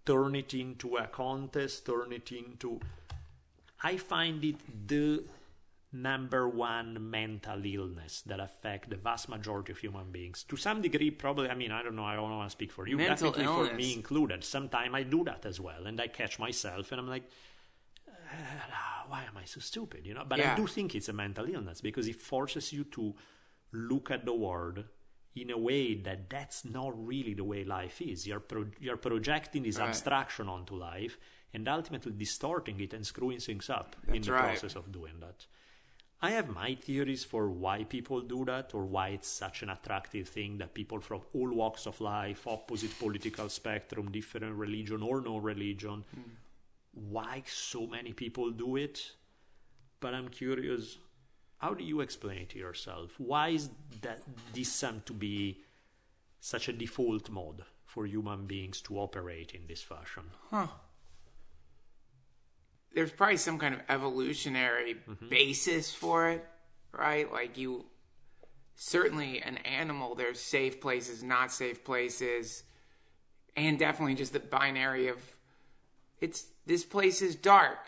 [0.07, 2.81] turn it into a contest, turn it into.
[3.83, 4.57] I find it
[4.88, 5.24] the
[5.94, 10.42] number one mental illness that affect the vast majority of human beings.
[10.48, 11.48] To some degree, probably.
[11.48, 12.04] I mean, I don't know.
[12.04, 12.96] I don't want to speak for you.
[12.96, 14.42] Mental Definitely for me included.
[14.42, 17.24] Sometimes I do that as well, and I catch myself, and I'm like,
[18.09, 20.04] "Ah, why am I so stupid?
[20.07, 20.24] You know.
[20.26, 20.52] But Yeah.
[20.52, 23.14] I do think it's a mental illness because it forces you to
[23.72, 24.85] look at the world
[25.37, 28.26] in a way that that's not really the way life is.
[28.26, 29.88] You're pro- you're projecting this Right.
[29.88, 31.18] abstraction onto life
[31.52, 34.42] and ultimately distorting it and screwing things up in the right.
[34.42, 35.46] process of doing that.
[36.20, 40.29] I have my theories for why people do that or why it's such an attractive
[40.29, 45.37] thing that people from all walks of life, opposite political spectrum, different religion or no
[45.37, 46.05] religion,
[46.92, 49.12] why so many people do it.
[50.00, 50.96] But I'm curious,
[51.59, 53.14] how do you explain it to yourself?
[53.18, 53.68] Why is
[54.00, 54.22] that
[54.55, 55.61] this some to be
[56.40, 60.24] such a default mode for human beings to operate in this fashion?
[62.94, 65.28] There's probably some kind of evolutionary Mm-hmm.
[65.28, 66.44] basis for it,
[66.92, 67.30] right?
[67.33, 67.85] Like you
[68.76, 72.62] certainly an animal, there's safe places, not safe places,
[73.57, 75.18] and definitely just the binary of
[76.20, 77.78] it's this place is dark,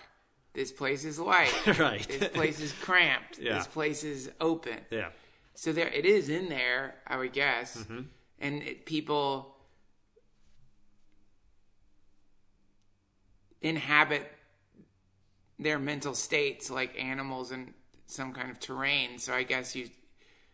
[0.52, 2.06] this place is light, Right.
[2.08, 3.58] this place is cramped, Yeah.
[3.58, 4.78] this place is open.
[4.90, 5.08] Yeah.
[5.54, 8.00] So there, it is in there, I would guess, Mm-hmm.
[8.40, 9.56] and it, people
[13.62, 14.30] inhabit
[15.58, 17.72] their mental states like animals and
[18.06, 19.18] some kind of terrain.
[19.18, 19.88] So I guess you,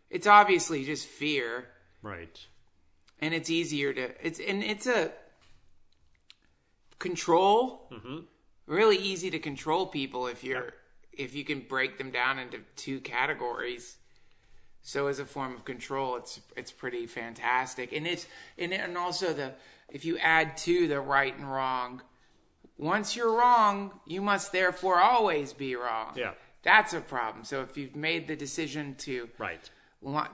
[0.09, 1.67] it's obviously just fear,
[2.01, 2.39] Right.
[3.21, 5.11] and it's easier to it's and it's a
[6.99, 7.89] control.
[7.91, 8.17] Mm-hmm.
[8.65, 10.73] Really easy to control people if you're
[11.11, 13.97] if you can break them down into two categories.
[14.81, 19.33] So as a form of control, it's it's pretty fantastic, and it's and and also
[19.33, 19.53] the
[19.89, 22.01] if you add to the right and wrong,
[22.77, 26.13] once you're wrong, you must therefore always be wrong.
[26.15, 26.33] Yeah.
[26.63, 27.43] that's a problem.
[27.43, 29.69] So if you've made the decision to Right.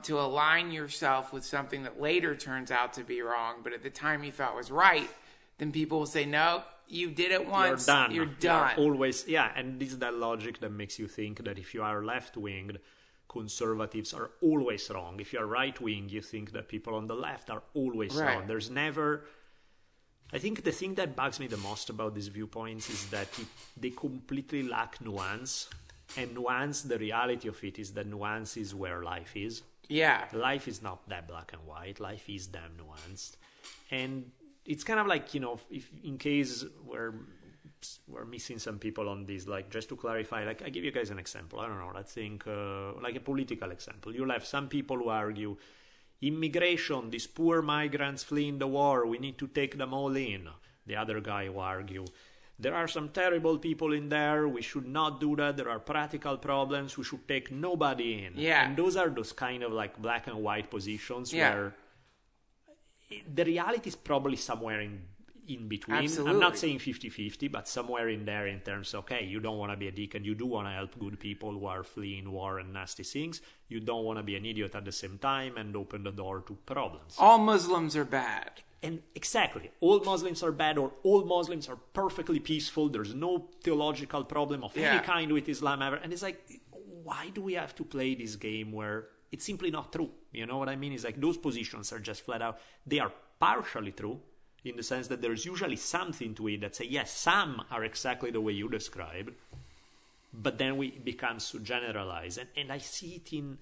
[0.04, 3.90] to align yourself with something that later turns out to be wrong, but at the
[3.90, 5.10] time you thought was right,
[5.58, 7.88] then people will say, "No, you did it once.
[7.88, 8.12] You're done.
[8.12, 11.44] You're You done." are always, yeah, and this is that logic that makes you think
[11.46, 12.78] that if you are left winged,
[13.28, 15.20] conservatives are always wrong.
[15.20, 18.36] If you are right wing, you think that people on the left are always Right.
[18.38, 18.48] wrong.
[18.48, 19.26] There's never.
[20.32, 23.48] I think the thing that bugs me the most about these viewpoints is that it,
[23.76, 25.70] they completely lack nuance.
[26.18, 29.64] And nuance, the reality of it is that nuance is where life is.
[29.88, 32.00] Yeah, life is not that black and white.
[32.00, 33.38] Life is damn nuanced.
[33.90, 34.32] And
[34.66, 37.14] it's kind of like you know if in case we're
[38.08, 41.10] we're missing some people on this like just to clarify like i give you guys
[41.10, 41.60] an example.
[41.60, 44.14] I don't know let's think uh, like a political example.
[44.14, 45.58] You'll have some people who argue
[46.22, 50.48] immigration these poor migrants fleeing the war we need to take them all in
[50.86, 52.06] the other guy will argue
[52.62, 54.46] there are some terrible people in there.
[54.46, 55.56] We should not do that.
[55.56, 56.98] There are practical problems.
[56.98, 58.34] We should take nobody in.
[58.36, 58.68] Yeah.
[58.68, 61.54] And those are those kind of like black and white positions Yeah.
[61.54, 61.76] where
[63.12, 65.04] eh, the reality is probably somewhere in
[65.50, 66.10] in between.
[66.28, 69.72] I'm not saying 50-50, but somewhere in there in terms of, okay, you don't want
[69.72, 72.32] to be a dick and you do want to help good people who are fleeing
[72.32, 73.42] war and nasty things.
[73.68, 76.42] You don't want to be an idiot at the same time and open the door
[76.48, 77.16] to problems.
[77.18, 78.52] all Muslims are bad.
[78.82, 82.88] And exactly, all Muslims are bad or all Muslims are perfectly peaceful.
[82.88, 84.94] There's no theological problem of Yeah.
[84.94, 85.98] any kind with Islam ever.
[85.98, 86.40] And it's like,
[87.04, 90.12] why do we have to play this game where it's simply not true?
[90.32, 90.94] You know what I mean?
[90.94, 94.20] It's like those positions are just flat out, they are partially true
[94.64, 98.32] in the sense that there's usually something to it that say, yes, some are exactly
[98.32, 99.32] the way you described,
[100.34, 102.38] but then we become so generalized.
[102.38, 103.58] And, and I see it in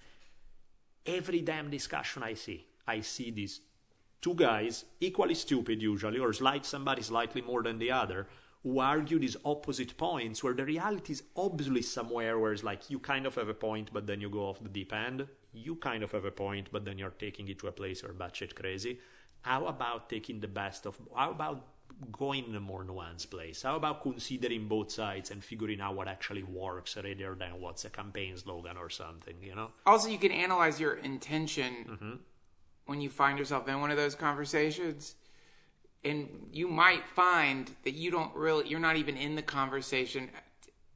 [1.05, 2.65] every damn discussion I see.
[2.87, 3.61] I see these
[4.21, 8.27] two guys, equally stupid usually, or slight somebody slightly more than the other,
[8.63, 12.99] who argue these opposite points where the reality is obviously somewhere where it's like you
[12.99, 15.27] kind of have a point, but then you go off the deep end.
[15.53, 18.13] You kind of have a point, but then you're taking it to a place where
[18.13, 18.99] batshit crazy.
[19.47, 20.97] How about taking the best of?
[21.15, 21.65] How about
[22.11, 23.61] going in a more nuanced place?
[23.63, 27.89] How about considering both sides and figuring out what actually works rather than what's a
[27.89, 29.35] campaign slogan or something?
[29.41, 29.69] You know?
[29.85, 32.15] Also, you can analyze your intention Mm-hmm.
[32.87, 35.15] when you find yourself in one of those conversations.
[36.03, 40.29] And you might find that you don't really, you're not even in the conversation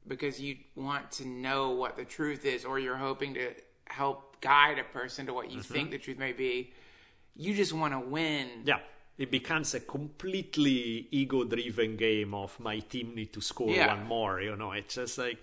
[0.06, 3.50] because you want to know what the truth is, or you're hoping to
[3.86, 5.74] help guide a person to what you Mm-hmm.
[5.74, 6.72] think the truth may be.
[7.34, 8.48] You just want to win.
[8.64, 8.80] Yeah,
[9.18, 13.86] it becomes a completely ego-driven game of my team need to score Yeah.
[13.94, 14.40] one more.
[14.40, 15.38] You know, it's just like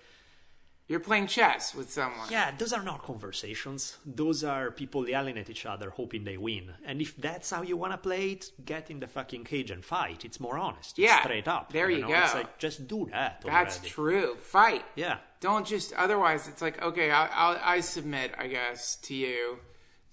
[0.88, 2.28] You're playing chess with someone.
[2.30, 3.96] yeah, those are not conversations.
[4.04, 6.74] Those are people yelling at each other, hoping they win.
[6.84, 9.84] And if that's how you want to play it, get in the fucking cage and
[9.84, 10.24] fight.
[10.24, 10.98] It's more honest.
[10.98, 11.72] It's Yeah, straight up.
[11.72, 12.08] there you know?
[12.08, 12.20] go.
[12.22, 13.42] It's like just do that.
[13.44, 13.88] That's already.
[13.90, 14.34] true.
[14.36, 14.84] Fight.
[14.96, 15.18] Yeah.
[15.40, 15.92] Don't just.
[15.94, 19.58] Otherwise, it's like okay, I, I'll, I submit, I guess, to you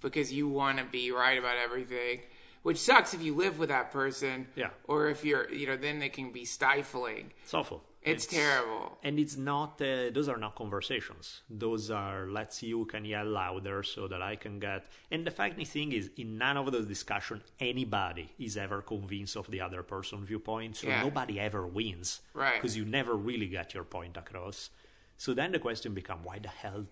[0.02, 2.22] because you want to be right about everything.
[2.64, 4.48] Which sucks if you live with that person.
[4.56, 4.72] Yeah.
[4.86, 7.32] Or if you're, you know, then it can be stifling.
[7.44, 7.84] It's awful.
[8.02, 8.98] It's, terrible.
[9.04, 11.42] And it's not, uh, those are not conversations.
[11.50, 14.86] Those are, let's see who can yell louder so that I can get.
[15.12, 19.50] And the funny thing is, in none of those discussions, anybody is ever convinced of
[19.52, 20.78] the other person's viewpoint.
[20.78, 21.04] So Yeah.
[21.04, 22.22] nobody ever wins.
[22.34, 22.56] Right.
[22.56, 24.70] Because you never really get your point across.
[25.18, 26.86] So then the question becomes why the hell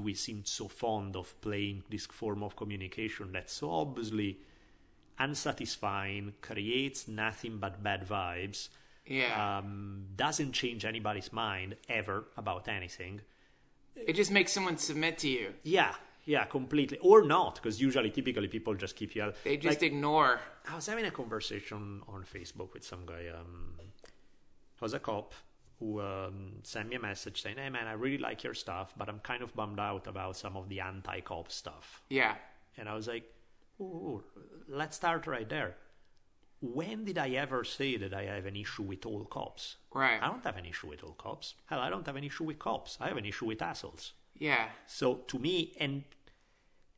[0.00, 4.38] we seem so fond of playing this form of communication that's so obviously
[5.18, 8.68] unsatisfying, creates nothing but bad vibes?
[9.06, 9.58] Yeah.
[9.58, 13.22] um, doesn't change anybody's mind ever about anything.
[13.96, 15.54] it just makes someone submit to you.
[15.62, 15.94] Yeah,
[16.26, 16.98] yeah, completely.
[16.98, 19.22] Or not, because usually, typically, people just keep you.
[19.22, 19.36] Out.
[19.44, 20.40] They just like, ignore.
[20.70, 23.28] I was having a conversation on Facebook with some guy.
[23.34, 25.32] Um, I was a cop,
[25.78, 29.08] who um, sent me a message saying, "Hey man, I really like your stuff, but
[29.08, 32.34] I'm kind of bummed out about some of the anti-cop stuff." Yeah.
[32.76, 33.24] And I was like,
[33.80, 34.22] Ooh,
[34.68, 35.76] let's start right there.
[36.60, 39.76] When did I ever say that I have an issue with all cops?
[39.94, 40.20] Right.
[40.20, 41.54] I don't have an issue with all cops.
[41.66, 42.98] Hell, I don't have an issue with cops.
[43.00, 44.12] I have an issue with assholes.
[44.36, 44.66] Yeah.
[44.86, 46.02] So to me, and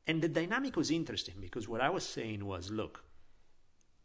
[0.07, 3.05] and the dynamic was interesting because what I was saying was, look,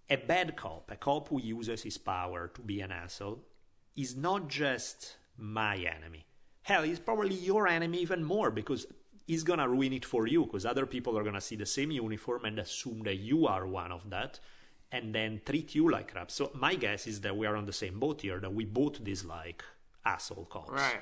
[0.10, 3.40] a bad cop, a cop who uses his power to be an asshole,
[3.96, 6.26] is not just my enemy.
[6.64, 8.88] Hell, he's probably your enemy even more because
[9.28, 12.46] he's gonna ruin it for you because other people are gonna see the same uniform
[12.46, 14.40] and assume that you are one of that
[14.92, 16.32] and then treat you like crap.
[16.32, 19.04] So my guess is that we are on the same boat here, that we both
[19.04, 19.64] dislike
[20.06, 20.72] asshole cops.
[20.72, 21.02] Right.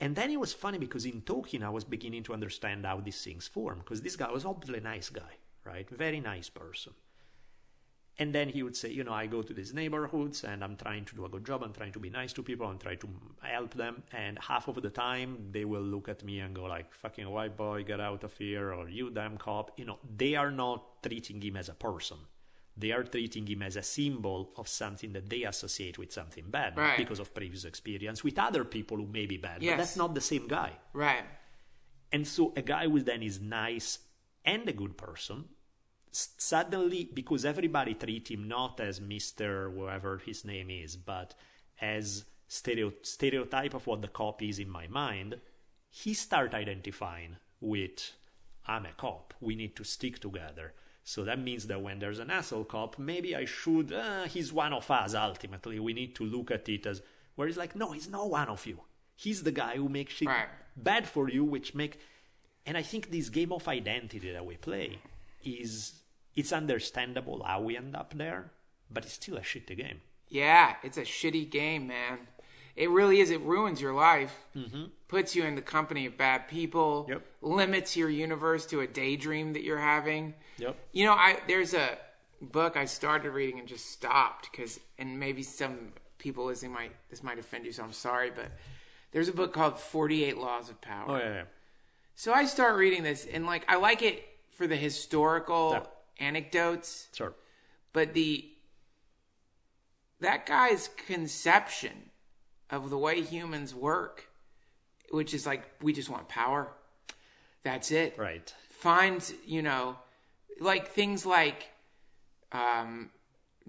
[0.00, 3.22] And then it was funny because in talking, I was beginning to understand how these
[3.22, 3.78] things form.
[3.78, 5.88] Because this guy was obviously a nice guy, right?
[5.88, 6.92] Very nice person.
[8.16, 11.04] And then he would say, you know, I go to these neighborhoods and I'm trying
[11.06, 11.64] to do a good job.
[11.64, 12.64] I'm trying to be nice to people.
[12.66, 13.08] I'm trying to
[13.42, 14.04] help them.
[14.12, 17.56] And half of the time, they will look at me and go like, fucking white
[17.56, 18.72] boy, get out of here.
[18.72, 19.72] Or you damn cop.
[19.76, 22.18] You know, they are not treating him as a person.
[22.76, 26.76] They are treating him as a symbol of something that they associate with something bad
[26.76, 26.96] Right.
[26.96, 29.60] because of previous experience with other people who may be bad.
[29.62, 29.72] Yes.
[29.72, 30.72] But that's not the same guy.
[30.92, 31.24] Right.
[32.12, 33.98] And so a guy who then is nice
[34.44, 35.46] and a good person,
[36.16, 39.70] suddenly, because everybody treat him not as Mr.
[39.70, 41.34] whatever his name is, but
[41.80, 45.40] as stereo- stereotype of what the cop is in my mind,
[45.90, 48.12] he start identifying with,
[48.66, 50.72] I'm a cop, we need to stick together.
[51.02, 54.72] So that means that when there's an asshole cop, maybe I should, uh, he's one
[54.72, 55.78] of us ultimately.
[55.78, 57.02] We need to look at it as,
[57.34, 58.80] where he's like, no, he's not one of you.
[59.16, 60.48] He's the guy who makes shit Right.
[60.76, 61.98] bad for you, which make,
[62.66, 64.98] and I think this game of identity that we play
[65.44, 65.92] is,
[66.36, 68.50] it's understandable how we end up there,
[68.90, 70.00] but it's still a shitty game.
[70.28, 72.18] Yeah, it's a shitty game, man.
[72.76, 73.30] It really is.
[73.30, 74.34] It ruins your life.
[74.56, 74.86] Mm-hmm.
[75.06, 77.06] Puts you in the company of bad people.
[77.08, 77.22] Yep.
[77.40, 80.34] Limits your universe to a daydream that you're having.
[80.58, 80.76] Yep.
[80.92, 81.98] You know, I there's a
[82.40, 87.22] book I started reading and just stopped because, and maybe some people listening might this
[87.22, 88.46] might offend you, so I'm sorry, but
[89.12, 91.04] there's a book called Forty Eight Laws of Power.
[91.08, 91.42] Oh, yeah, yeah.
[92.16, 95.86] So I start reading this, and like I like it for the historical.
[96.18, 97.34] Anecdotes Sure.
[97.92, 98.50] but the
[100.20, 102.10] that guy's conception
[102.70, 104.28] of the way humans work
[105.10, 106.72] which is like we just want power
[107.62, 108.52] that's it Right.
[108.70, 109.96] finds you know
[110.60, 111.70] like things like
[112.52, 113.10] um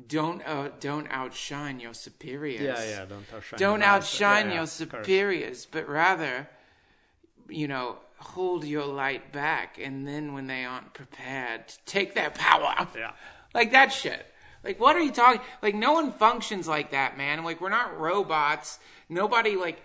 [0.07, 3.95] don't uh, don't outshine your superiors Yeah, yeah, don't outshine don't master.
[3.95, 6.49] outshine Yeah, yeah, your superiors but rather
[7.49, 12.87] you know hold your light back and then when they aren't prepared take their power
[12.95, 13.11] Yeah.
[13.53, 14.25] like that shit
[14.63, 17.99] like what are you talking like no one functions like that man like we're not
[17.99, 19.81] robots nobody like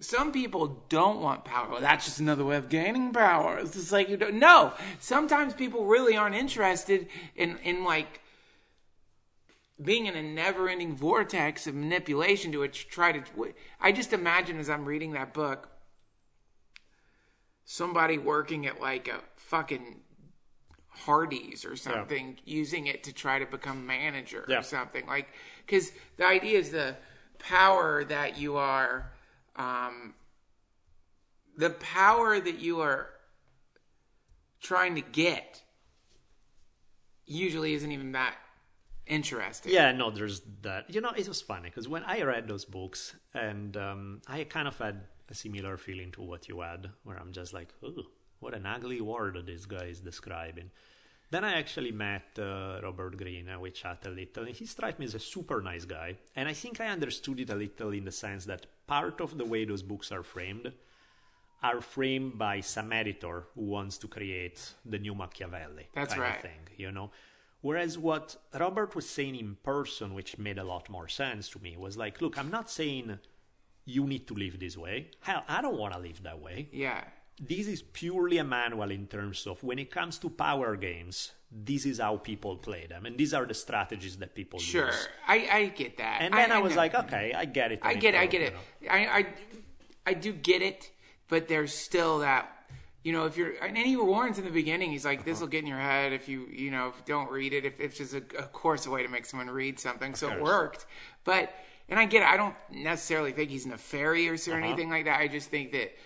[0.00, 1.70] some people don't want power.
[1.70, 3.58] Well, that's just another way of gaining power.
[3.58, 4.34] It's just like you don't.
[4.34, 8.20] No, sometimes people really aren't interested in in like
[9.82, 13.54] being in a never-ending vortex of manipulation to which try to.
[13.80, 15.68] I just imagine as I'm reading that book,
[17.64, 20.00] somebody working at like a fucking
[20.88, 24.60] Hardee's or something, using it to try to become manager Yeah.
[24.60, 25.28] or something like.
[25.66, 26.96] Because the idea is the
[27.38, 29.12] power that you are,
[29.56, 30.14] um,
[31.56, 33.10] the power that you are
[34.60, 35.62] trying to get
[37.26, 38.36] usually isn't even that
[39.06, 39.72] interesting.
[39.72, 40.88] Yeah, no, there's that.
[40.90, 44.68] You know, it was funny because when I read those books, and um, I kind
[44.68, 48.04] of had a similar feeling to what you had, where I'm just like, oh,
[48.40, 50.70] what an ugly world this guy is describing.
[51.30, 54.98] Then I actually met uh, Robert Greene, and we chat a little, and he struck
[54.98, 56.16] me as a super nice guy.
[56.36, 59.44] And I think I understood it a little in the sense that part of the
[59.44, 60.72] way those books are framed
[61.62, 65.88] are framed by some editor who wants to create the new Machiavelli.
[65.94, 66.36] That's kind right.
[66.36, 67.10] Of thing, you know.
[67.62, 71.78] Whereas what Robert was saying in person, which made a lot more sense to me,
[71.78, 73.18] was like, look, I'm not saying
[73.84, 75.10] you need to live this way.
[75.20, 76.68] Hell, I don't want to live that way.
[76.72, 77.04] Yeah.
[77.40, 81.84] This is purely a manual in terms of when it comes to power games, this
[81.84, 84.86] is how people play them, and these are the strategies that people Sure.
[84.86, 85.08] use.
[85.26, 86.18] I, I get that.
[86.22, 86.78] And then I, was know.
[86.78, 87.80] like, okay, I get it.
[87.82, 88.18] I get it.
[88.18, 88.54] I get it.
[88.54, 88.88] know.
[88.90, 89.26] I, I,
[90.06, 90.90] I do get it,
[91.28, 92.50] but there's still that.
[93.02, 95.50] You know, if you're, and he warns in the beginning, he's like, "This will uh-huh.
[95.50, 97.66] get in your head if you, you know, if don't read it.
[97.66, 100.40] If it's just a, of course a way to make someone read something, so it
[100.40, 100.86] worked.
[101.24, 101.52] But,
[101.88, 102.28] and I get it.
[102.28, 104.64] I don't necessarily think he's nefarious or Uh-huh.
[104.66, 105.20] anything like that.
[105.20, 105.96] I just think that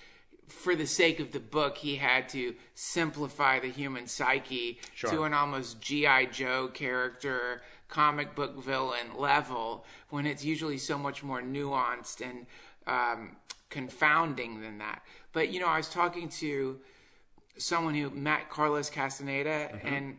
[0.49, 5.11] for the sake of the book, he had to simplify the human psyche Sure.
[5.11, 6.27] to an almost G.I.
[6.27, 12.47] Joe character, comic book villain level, when it's usually so much more nuanced and
[12.87, 13.37] um,
[13.69, 15.03] confounding than that.
[15.33, 16.81] But, you know, I was talking to
[17.59, 20.17] someone who met Carlos Castaneda and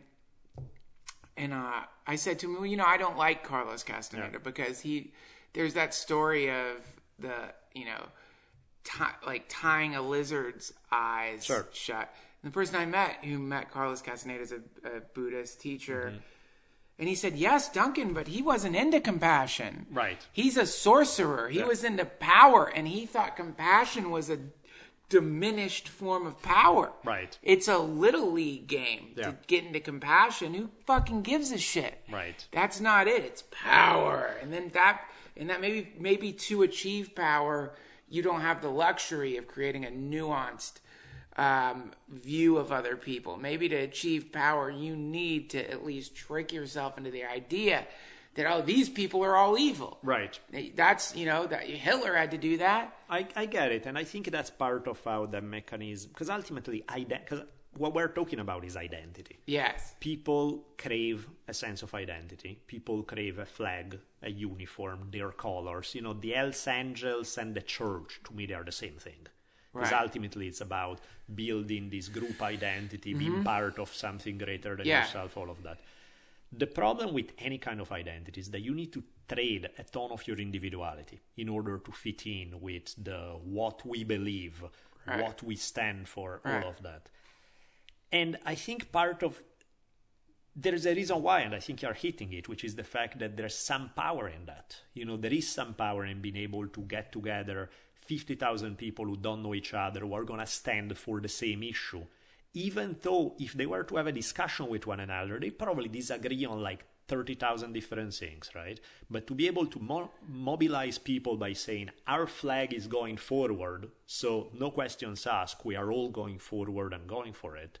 [1.36, 4.80] and uh, I said to him, well, you know, I don't like Carlos Castaneda because
[4.80, 5.12] he
[5.52, 6.76] there's that story of
[7.18, 7.34] the
[7.74, 8.02] you know
[8.84, 11.66] ti like tying a lizard's eyes Sure.
[11.72, 12.12] shut.
[12.42, 16.12] And the person I met who met Carlos Castaneda is a, a Buddhist teacher.
[16.12, 16.20] Mm-hmm.
[16.98, 19.86] And he said, Yes, Duncan, but he wasn't into compassion.
[19.90, 20.26] Right.
[20.32, 21.48] He's a sorcerer.
[21.48, 21.66] He Yeah.
[21.66, 24.38] was into power, and he thought compassion was a
[25.08, 26.92] diminished form of power.
[27.04, 27.36] Right.
[27.42, 29.24] It's a little league game Yeah.
[29.30, 30.54] to get into compassion.
[30.54, 32.02] Who fucking gives a shit?
[32.10, 32.46] Right.
[32.52, 33.24] That's not it.
[33.24, 34.36] It's power.
[34.40, 35.02] And then that
[35.36, 37.72] and that maybe maybe to achieve power,
[38.08, 40.80] you don't have the luxury of creating a nuanced
[41.36, 43.36] um, view of other people.
[43.36, 47.86] Maybe to achieve power, you need to at least trick yourself into the idea
[48.34, 49.98] that oh, these people are all evil.
[50.02, 50.38] Right.
[50.74, 52.96] That's you know that Hitler had to do that.
[53.08, 56.10] I, I get it, and I think that's part of how the mechanism.
[56.12, 57.42] Because ultimately, i because
[57.76, 59.38] what we're talking about is identity.
[59.46, 59.94] Yes.
[60.00, 62.58] People crave a sense of identity.
[62.66, 65.94] People crave a flag, a uniform, their colors.
[65.94, 69.26] You know, the Hells Angels and the church, to me, they are the same thing.
[69.72, 70.02] Because Right.
[70.02, 71.00] ultimately, it's about
[71.32, 74.88] building this group identity, being part of something greater than Mm-hmm.
[74.88, 75.02] Yeah.
[75.04, 75.78] yourself, all of that.
[76.52, 80.10] The problem with any kind of identity is that you need to trade a ton
[80.10, 84.64] of your individuality in order to fit in with the what we believe,
[85.06, 85.22] Right.
[85.22, 86.64] what we stand for, Right.
[86.64, 87.08] all of that.
[88.12, 89.40] And I think part of
[90.54, 93.36] there's a reason why, and I think you're hitting it, which is the fact that
[93.36, 94.76] there's some power in that.
[94.94, 99.16] You know, there is some power in being able to get together 50,000 people who
[99.16, 102.02] don't know each other, who are going to stand for the same issue.
[102.52, 106.44] Even though, if they were to have a discussion with one another, they probably disagree
[106.44, 108.78] on like 30,000 different things, right?
[109.10, 113.90] But to be able to mo- mobilize people by saying, our flag is going forward,
[114.06, 117.78] so no questions asked, we are all going forward and going for it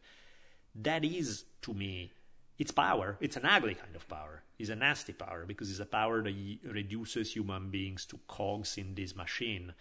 [0.74, 2.12] that is to me
[2.58, 3.16] it's power.
[3.22, 4.42] It's an ugly kind of power.
[4.58, 8.76] It's a nasty power because it's a power that y- reduces human beings to cogs
[8.76, 9.72] in this machine.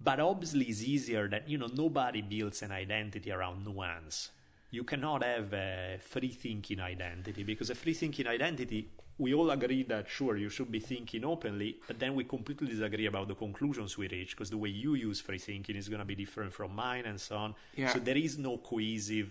[0.00, 4.30] But obviously it's easier that you know nobody builds an identity around nuance
[4.76, 8.80] you cannot have a free thinking identity because a free thinking identity
[9.18, 13.06] we all agree that sure you should be thinking openly but then we completely disagree
[13.06, 16.04] about the conclusions we reach because the way you use free thinking is going to
[16.12, 17.92] be different from mine and so on Yeah.
[17.92, 19.28] so there is no cohesive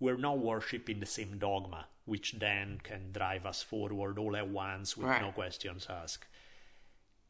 [0.00, 4.94] we're not worshipping the same dogma, which then can drive us forward all at once
[4.94, 5.22] with Right.
[5.22, 6.26] no questions asked.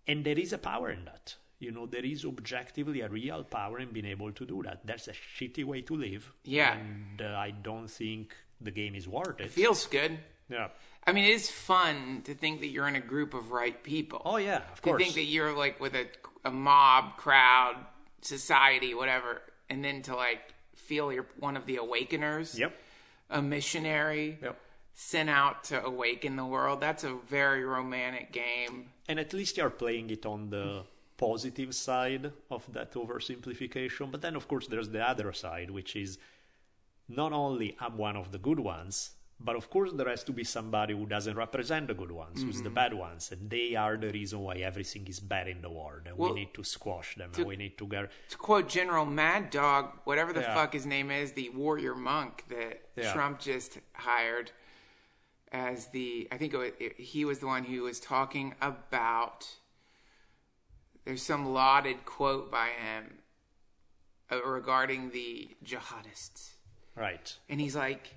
[0.09, 1.37] And there is a power in that.
[1.59, 4.81] You know, there is objectively a real power in being able to do that.
[4.85, 6.31] That's a shitty way to live.
[6.45, 6.77] Yeah.
[6.77, 9.51] And uh, I don't think the game is worth it.
[9.51, 10.19] Feels good.
[10.51, 10.69] yeah.
[11.07, 14.21] I mean, it is fun to think that you're in a group of right people.
[14.25, 15.03] Oh, yeah, of to course.
[15.03, 16.07] think that you're like with a,
[16.45, 17.77] a mob, crowd,
[18.23, 19.41] society, whatever,
[19.71, 20.41] and then to like
[20.75, 22.75] feel you're one of the awakeners, Yep.
[23.31, 24.59] a missionary, Yep.
[24.95, 26.81] sent out to awaken the world.
[26.81, 28.91] That's a very romantic game.
[29.09, 30.85] And at least you're playing it on the
[31.17, 34.11] positive side of that oversimplification.
[34.11, 36.19] But then, of course, there's the other side, which is
[37.09, 40.45] not only I'm one of the good ones, but of course there has to be
[40.45, 42.65] somebody who doesn't represent the good ones, who's Mm-hmm.
[42.65, 46.03] the bad ones, and they are the reason why everything is bad in the world,
[46.07, 48.11] and Well, we need to squash them, and we need to get.
[48.31, 50.55] To quote General Mad Dog, whatever the Yeah.
[50.55, 53.13] fuck his name is, the warrior monk that Yeah.
[53.13, 54.53] Trump just hired
[55.53, 59.47] as the, I think it was, it- he was the one who was talking about.
[61.07, 63.19] There's some lauded quote by him
[64.31, 66.51] uh, regarding the jihadists.
[66.97, 67.33] Right.
[67.49, 68.17] And he's like,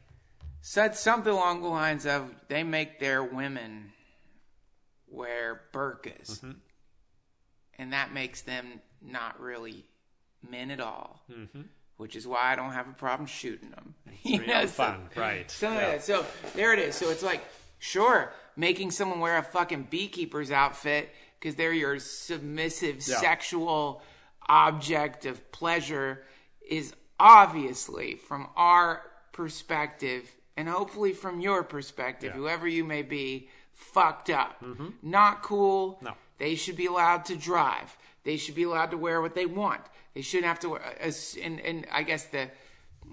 [0.61, 3.91] said something along the lines of, they make their women
[5.07, 6.39] wear burqas.
[6.39, 6.51] Mm-hmm.
[7.77, 9.85] And that makes them not really
[10.49, 11.21] men at all.
[11.97, 13.93] Which is why I don't have a problem shooting them.
[14.23, 15.49] You real fun, right.
[15.49, 16.25] So, so
[16.55, 16.95] there it is.
[16.95, 17.41] So it's like,
[17.77, 21.09] sure, making someone wear a fucking beekeeper's outfit
[21.39, 23.17] because they're your submissive Yeah.
[23.19, 24.01] sexual
[24.47, 26.23] object of pleasure
[26.67, 32.31] is obviously from our perspective and hopefully from your perspective, Yeah.
[32.33, 32.39] Mm-hmm.
[32.41, 34.61] whoever you may be, fucked up.
[35.01, 35.99] Not cool.
[36.01, 36.13] No.
[36.37, 37.95] They should be allowed to drive.
[38.23, 39.81] They should be allowed to wear what they want.
[40.13, 40.81] They shouldn't have to wear.
[41.41, 42.49] And, and I guess the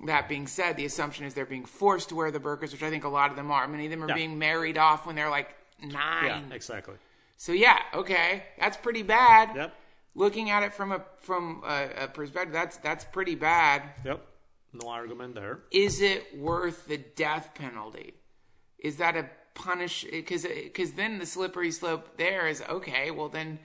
[0.05, 2.91] that being said, the assumption is they're being forced to wear the burqas, which I
[2.91, 3.67] think a lot of them are.
[3.69, 4.15] Many of them are Yeah.
[4.15, 6.97] being married off when they're like nine Yeah, exactly.
[7.37, 9.55] So yeah, okay, that's pretty bad.
[9.55, 9.75] Yep.
[10.15, 13.83] looking at it from a from a, a perspective, that's that's pretty bad.
[14.05, 14.27] Yep.
[14.73, 15.61] No argument there.
[15.71, 18.15] Is it worth the death penalty?
[18.79, 20.05] Is that a punish?
[20.11, 23.11] Because because then the slippery slope there is okay.
[23.11, 23.59] Well then,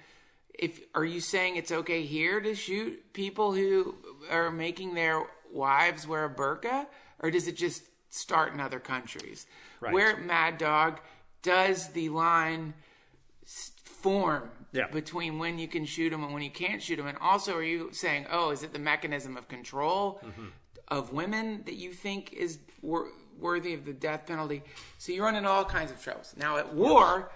[0.54, 3.96] if are you saying it's okay here to shoot people who
[4.30, 6.86] are making their wives wear a burqa,
[7.20, 9.48] or does it just start in other countries?
[9.80, 9.94] Right.
[9.94, 11.00] Where Mad Dog
[11.42, 12.74] does the line
[14.02, 14.50] form
[14.92, 17.08] between when you can shoot them and when you can't shoot them?
[17.08, 20.48] And also, are you saying, oh, is it the mechanism of control mm-hmm.
[20.88, 24.64] of women that you think is wor- worthy of the death penalty?
[24.98, 26.34] So you run into all kinds of troubles.
[26.38, 27.32] Now, at war,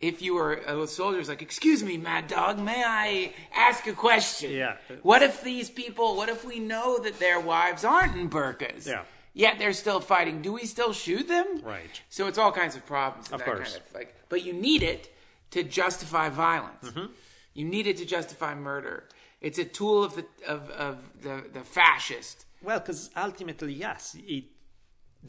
[0.00, 3.92] if you were a uh, soldier's like, excuse me, Mad Dog, may I ask a
[3.92, 4.52] question?
[4.52, 4.76] Yeah.
[5.02, 8.86] What if these people, what if we know that their wives aren't in burqas?
[8.86, 9.02] Yeah.
[9.32, 10.42] Yet they're still fighting.
[10.42, 11.60] Do we still shoot them?
[11.62, 12.00] Right.
[12.08, 13.30] So it's all kinds of problems.
[13.30, 13.72] Of that course.
[13.72, 15.14] Kind of, like, but you need it
[15.50, 16.90] to justify violence.
[16.90, 17.06] Mm-hmm.
[17.54, 19.04] You need it to justify murder.
[19.40, 22.46] It's a tool of the of, of the, the fascist.
[22.62, 24.44] Well, because ultimately, yes, it,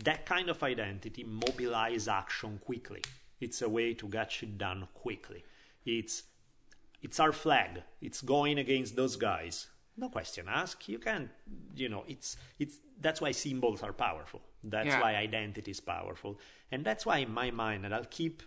[0.03, 3.01] that kind of identity mobilize action quickly.
[3.39, 5.43] It's a way to get shit done quickly.
[5.85, 6.23] It's
[7.01, 7.81] it's our flag.
[8.01, 9.67] It's going against those guys.
[9.97, 10.87] No question asked.
[10.87, 11.29] You can,
[11.75, 14.41] you know, it's it's that's why symbols are powerful.
[14.63, 15.01] That's Yeah.
[15.01, 16.39] why identity is powerful,
[16.71, 18.43] and that's why in my mind, and I'll keep.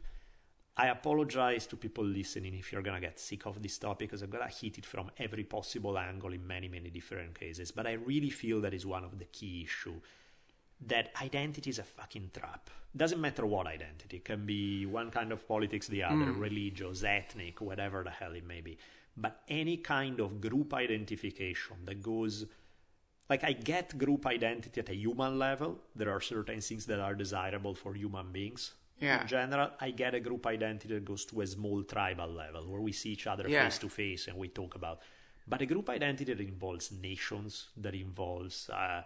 [0.76, 4.30] I apologize to people listening if you're gonna get sick of this topic because I'm
[4.30, 7.70] gonna hit it from every possible angle in many, many different cases.
[7.70, 10.00] But I really feel that is one of the key issue
[10.86, 12.70] that identity is a fucking trap.
[12.96, 14.18] Doesn't matter what identity.
[14.18, 16.40] It can be one kind of politics, the other, hmm.
[16.40, 18.76] religious, ethnic, whatever the hell it may be.
[19.16, 22.46] But any kind of group identification that goes
[23.30, 25.78] like I get group identity at a human level.
[25.94, 28.72] There are certain things that are desirable for human beings.
[29.00, 29.22] Yeah.
[29.22, 32.80] In general, I get a group identity that goes to a small tribal level where
[32.80, 33.64] we see each other Yeah.
[33.64, 35.00] face to face and we talk about.
[35.46, 39.02] But a group identity that involves nations, that involves uh,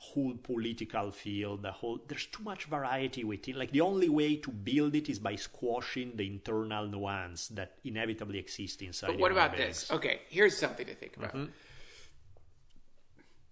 [0.00, 3.56] whole political field, the whole there's too much variety within.
[3.58, 8.38] Like the only way to build it is by squashing the internal nuance that inevitably
[8.38, 9.08] exists inside.
[9.08, 9.90] But what about this?
[9.90, 11.34] Okay, here's something to think about.
[11.34, 11.50] Mm-hmm.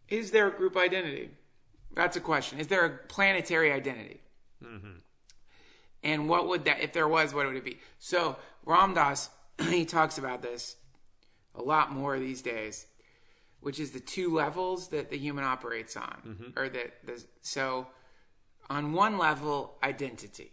[0.09, 1.31] Is there a group identity?
[1.95, 2.59] That's a question.
[2.61, 4.21] Is there a planetary identity?
[4.65, 4.99] Mm-hmm.
[6.11, 7.79] And what would that, if there was, what would it be?
[7.99, 9.29] So Ram Dass,
[9.69, 10.77] he talks about this
[11.55, 12.87] a lot more these days,
[13.61, 16.59] which is the two levels that the human operates on, Mm-hmm.
[16.59, 17.87] or that the so
[18.71, 20.51] on one level, identity,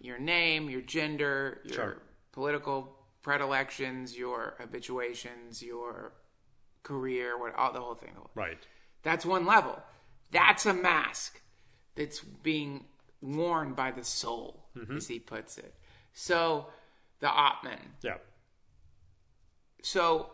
[0.00, 1.74] your name, your gender, your Mm-hmm.
[1.74, 1.96] Sure.
[2.32, 2.78] political
[3.22, 6.12] predilections, your habituations, your
[6.82, 8.12] career, what all the whole thing.
[8.34, 8.58] Right.
[9.02, 9.76] That's one level.
[10.32, 11.40] That's a mask
[11.96, 12.84] that's being
[13.20, 14.65] worn by the soul,
[14.96, 15.74] as he puts it.
[16.12, 16.66] So
[17.20, 17.78] the Atman.
[18.02, 18.16] Yeah.
[19.82, 20.30] So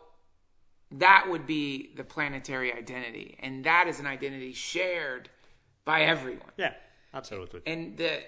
[0.91, 5.29] that would be the planetary identity, and that is an identity shared
[5.85, 6.51] by everyone.
[6.57, 6.75] Yeah.
[7.15, 7.61] Absolutely.
[7.67, 8.21] And the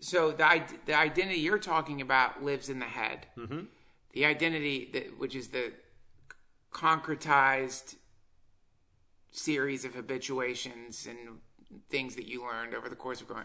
[0.00, 3.26] so the the identity you're talking about lives in the head.
[3.36, 3.60] Mm-hmm.
[4.12, 5.72] The identity that which is the
[6.72, 7.96] concretized
[9.30, 11.40] series of habituations and
[11.90, 13.44] things that you learned over the course of growing.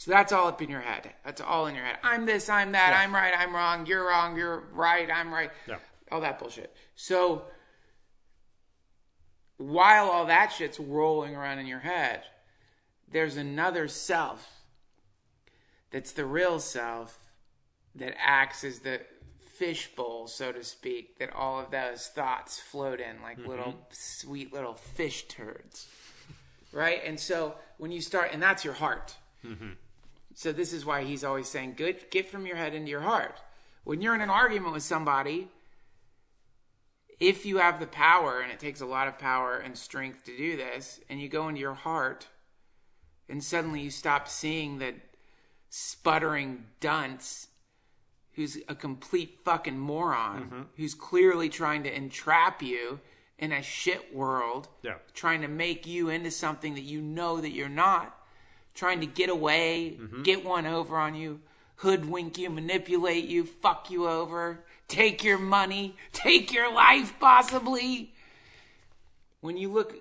[0.00, 1.10] So that's all up in your head.
[1.26, 1.98] That's all in your head.
[2.02, 5.50] I'm this, I'm that, I'm right, I'm wrong, you're wrong, you're right, I'm right.
[5.68, 5.76] Yeah.
[6.10, 6.74] All that bullshit.
[6.94, 7.42] So
[9.58, 12.22] while all that shit's rolling around in your head,
[13.12, 14.62] there's another self
[15.90, 17.18] that's the real self
[17.94, 19.02] that acts as the
[19.58, 23.50] fishbowl, so to speak, that all of those thoughts float in like mm-hmm.
[23.50, 25.88] little sweet little fish turds.
[26.72, 27.02] Right?
[27.04, 29.14] And so when you start, and that's your heart.
[29.44, 29.72] Mm-hmm.
[30.40, 33.42] So this is why he's always saying, good, get from your head into your heart.
[33.84, 35.48] When you're in an argument with somebody,
[37.18, 40.34] if you have the power, and it takes a lot of power and strength to
[40.34, 42.28] do this, and you go into your heart,
[43.28, 44.94] and suddenly you stop seeing that
[45.68, 47.48] sputtering dunce
[48.32, 50.62] who's a complete fucking moron, mm-hmm.
[50.78, 53.00] who's clearly trying to entrap you
[53.38, 54.94] in a shit world, Yeah.
[55.12, 58.16] trying to make you into something that you know that you're not,
[58.80, 60.22] trying to get away, mm-hmm.
[60.22, 61.38] get one over on you,
[61.76, 68.14] hoodwink you, manipulate you, fuck you over, take your money, take your life possibly.
[69.42, 69.94] When you look,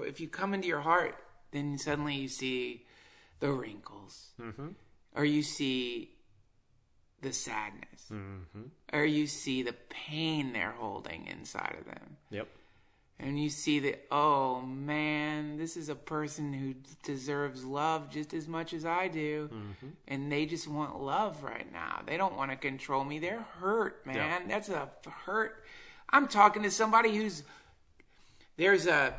[0.00, 1.14] if you come into your heart,
[1.52, 2.84] then suddenly you see
[3.38, 4.70] the wrinkles, mm-hmm.
[5.14, 6.10] or you see
[7.22, 8.62] the sadness, mm-hmm.
[8.92, 12.16] or you see the pain they're holding inside of them.
[12.30, 12.48] Yep.
[13.20, 18.48] And you see that oh man this is a person who deserves love just as
[18.48, 19.48] much as i do
[20.08, 24.04] and they just want love right now they don't want to control me they're hurt
[24.06, 24.88] man that's a
[25.26, 25.62] hurt
[26.10, 27.42] I'm talking to somebody who's
[28.56, 29.14] there's a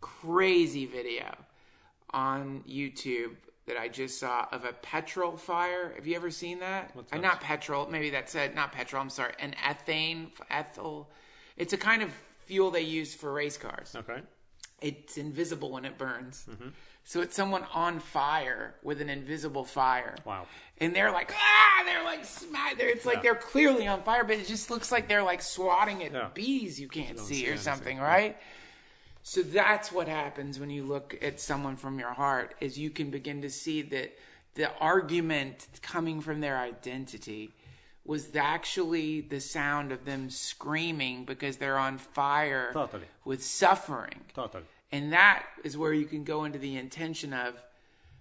[0.00, 1.36] crazy video
[2.10, 3.32] on YouTube
[3.66, 5.92] that I just saw of a petrol fire.
[5.96, 6.94] Have you ever seen that?
[6.94, 7.86] What's Uh, not petrol.
[7.90, 8.54] Maybe that's it.
[8.54, 9.02] Not petrol.
[9.02, 9.34] I'm sorry.
[9.40, 11.10] An ethane, ethyl.
[11.58, 12.14] It's a kind of
[12.48, 13.94] fuel they use for race cars.
[13.94, 14.20] Okay.
[14.80, 16.46] It's invisible when it burns.
[16.50, 16.68] Mm-hmm.
[17.04, 20.14] So it's someone on fire with an invisible fire.
[20.24, 20.46] Wow.
[20.78, 22.24] And they're like, ah, they're like.
[22.78, 23.22] They're, it's like Yeah.
[23.22, 26.28] they're clearly on fire, but it just looks like they're like swatting at Yeah.
[26.34, 28.02] bees you can't see, see or anything, something, yeah.
[28.04, 28.36] right?
[29.22, 33.10] So that's what happens when you look at someone from your heart is you can
[33.10, 34.16] begin to see that
[34.54, 37.52] the argument coming from their identity
[38.08, 43.04] was actually the sound of them screaming because they're on fire Totally.
[43.26, 44.20] with suffering.
[44.34, 44.64] Totally.
[44.90, 47.54] And that is where you can go into the intention of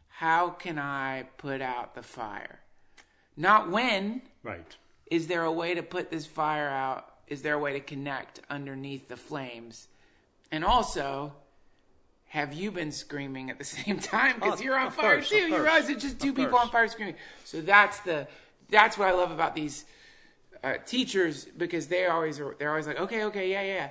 [0.09, 2.59] how can I put out the fire?
[3.37, 4.23] Not when.
[4.43, 4.75] Right.
[5.09, 7.09] Is there a way to put this fire out?
[7.27, 9.87] Is there a way to connect underneath the flames?
[10.51, 11.31] And also,
[12.27, 14.35] have you been screaming at the same time?
[14.35, 15.37] Because Oh, you're on fire course, too.
[15.37, 17.15] You realize it's just two people on fire screaming.
[17.45, 18.27] So that's the
[18.69, 19.85] that's what I love about these
[20.63, 22.55] uh, teachers because they always are.
[22.57, 23.89] They're always like, okay, okay, yeah, yeah.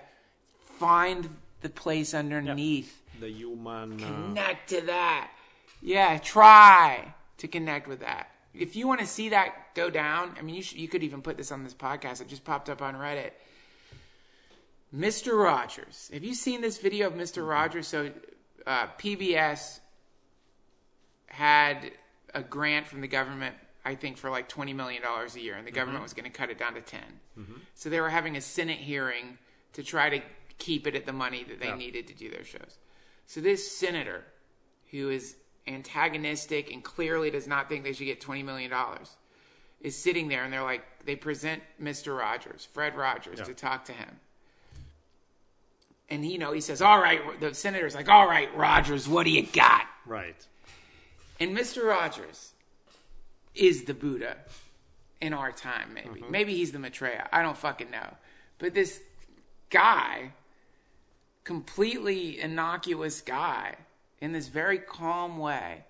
[0.78, 1.28] Find
[1.62, 3.02] the place underneath.
[3.20, 4.02] The human.
[4.02, 5.30] Uh, Connect to that.
[5.82, 8.30] Yeah, try to connect with that.
[8.54, 11.22] If you want to see that go down, I mean, you should, you could even
[11.22, 12.20] put this on this podcast.
[12.20, 13.32] It just popped up on Reddit.
[14.94, 15.42] Mr.
[15.42, 16.10] Rogers.
[16.12, 17.46] Have you seen this video of Mr.
[17.46, 17.86] Rogers?
[17.86, 18.10] So,
[18.66, 19.80] uh, PBS
[21.26, 21.92] had
[22.34, 23.54] a grant from the government,
[23.86, 25.76] I think, for like $20 million a year, and the mm-hmm.
[25.78, 27.00] government was going to cut it down to 10.
[27.38, 27.52] Mm-hmm.
[27.76, 29.38] So they were having a Senate hearing
[29.74, 30.20] to try to
[30.58, 31.76] keep it at the money that they Yeah.
[31.76, 32.78] needed to do their shows.
[33.26, 34.24] So this senator,
[34.90, 35.36] who is
[35.68, 38.72] antagonistic and clearly does not think they should get $20 million,
[39.80, 42.18] is sitting there and they're like, they present Mr.
[42.18, 43.44] Rogers, Fred Rogers, Yeah.
[43.44, 44.18] to talk to him.
[46.10, 49.30] And you know, he says, All right, the senator's like, All right, Rogers, what do
[49.30, 49.82] you got?
[50.06, 50.44] right.
[51.38, 51.84] And Mr.
[51.84, 52.52] Rogers
[53.56, 54.36] is the Buddha
[55.20, 56.20] in our time, maybe.
[56.20, 56.30] Mm-hmm.
[56.30, 57.28] Maybe he's the Maitreya.
[57.32, 58.16] I don't fucking know.
[58.58, 59.00] But this
[59.70, 60.32] guy,
[61.44, 63.76] completely innocuous guy,
[64.20, 65.84] in this very calm way,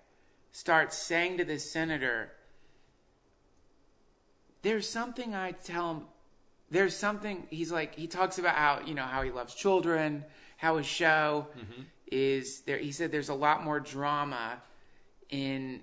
[0.52, 2.32] starts saying to this senator,
[4.62, 6.02] There's something I tell him.
[6.70, 7.94] There's something he's like.
[7.94, 10.24] He talks about how you know how he loves children,
[10.56, 11.82] how his show mm-hmm.
[12.10, 12.78] is there.
[12.78, 14.60] He said there's a lot more drama
[15.30, 15.82] in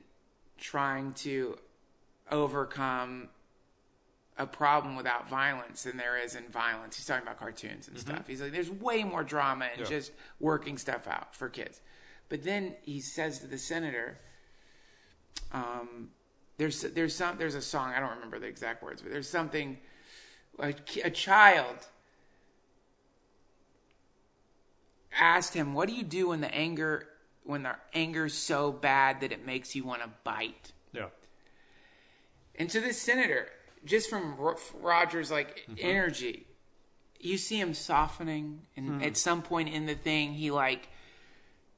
[0.58, 1.58] trying to
[2.32, 3.30] overcome
[4.38, 6.98] a problem without violence than there is in violence.
[6.98, 8.26] He's talking about cartoons and stuff.
[8.28, 9.86] He's like, there's way more drama in Yeah.
[9.86, 11.82] just working stuff out for kids.
[12.30, 14.18] But then he says to the senator,
[15.52, 16.10] um,
[16.58, 19.78] there's there's some there's a song I don't remember the exact words, but there's something
[20.60, 21.88] a, a child
[25.20, 27.08] asked him, "What do you do when the anger
[27.44, 31.08] when the anger's so bad that it makes you want to bite?" Yeah.
[32.56, 33.48] And to this senator,
[33.86, 35.76] just from Ro- Rogers' like Mm-hmm.
[35.80, 36.48] energy,
[37.20, 39.02] you see him softening, and Hmm.
[39.04, 40.90] at some point in the thing, he like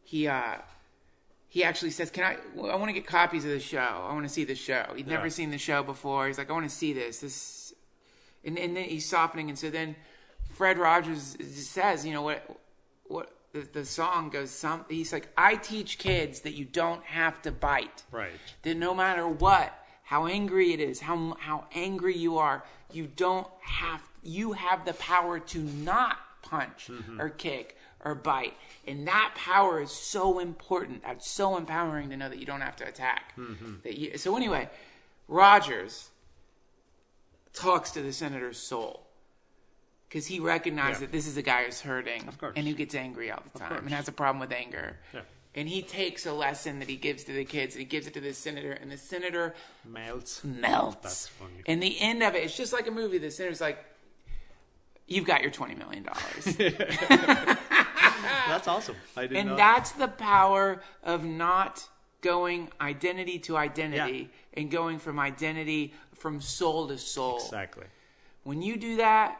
[0.04, 0.58] he uh
[1.48, 2.38] he actually says, "Can I?
[2.54, 3.80] well, I want to get copies of the show.
[3.80, 5.30] I want to see the show." He'd never Yeah.
[5.32, 6.28] seen the show before.
[6.28, 7.74] He's like, "I want to see this." This,
[8.44, 9.96] and and then he's softening, and so then
[10.56, 12.60] Fred Rogers says, "You know what?
[13.06, 14.52] What the, the song goes?
[14.52, 18.32] Some he's like, I teach kids that you don't have to bite." Right.
[18.64, 23.48] that no matter what, how angry it is, how how angry you are, you don't
[23.62, 26.90] have you have the power to not punch
[27.20, 28.54] or kick or bite.
[28.88, 31.04] And that power is so important.
[31.04, 33.34] That's so empowering to know that you don't have to attack.
[33.84, 34.70] That you, so anyway,
[35.28, 36.10] Rogers
[37.54, 39.08] talks to the senator's soul
[40.08, 41.08] because he recognized Yeah.
[41.08, 43.90] that this is a guy who's hurting and who gets angry all the time and
[43.90, 44.98] has a problem with anger.
[45.14, 45.22] Yeah.
[45.56, 48.14] And he takes a lesson that he gives to the kids and he gives it
[48.16, 50.44] to the senator, and the senator Melts.
[50.44, 50.98] melts.
[51.02, 51.64] That's funny.
[51.66, 53.18] And the end of it, it's just like a movie.
[53.18, 53.84] The senator's like,
[55.08, 56.58] "You've got your twenty million dollars,"
[58.48, 58.96] That's awesome.
[59.16, 59.56] I didn't and know.
[59.56, 61.88] that's the power of not
[62.22, 67.38] going identity to identity and going from identity from soul to soul.
[67.38, 67.86] exactly.
[68.44, 69.40] When you do that,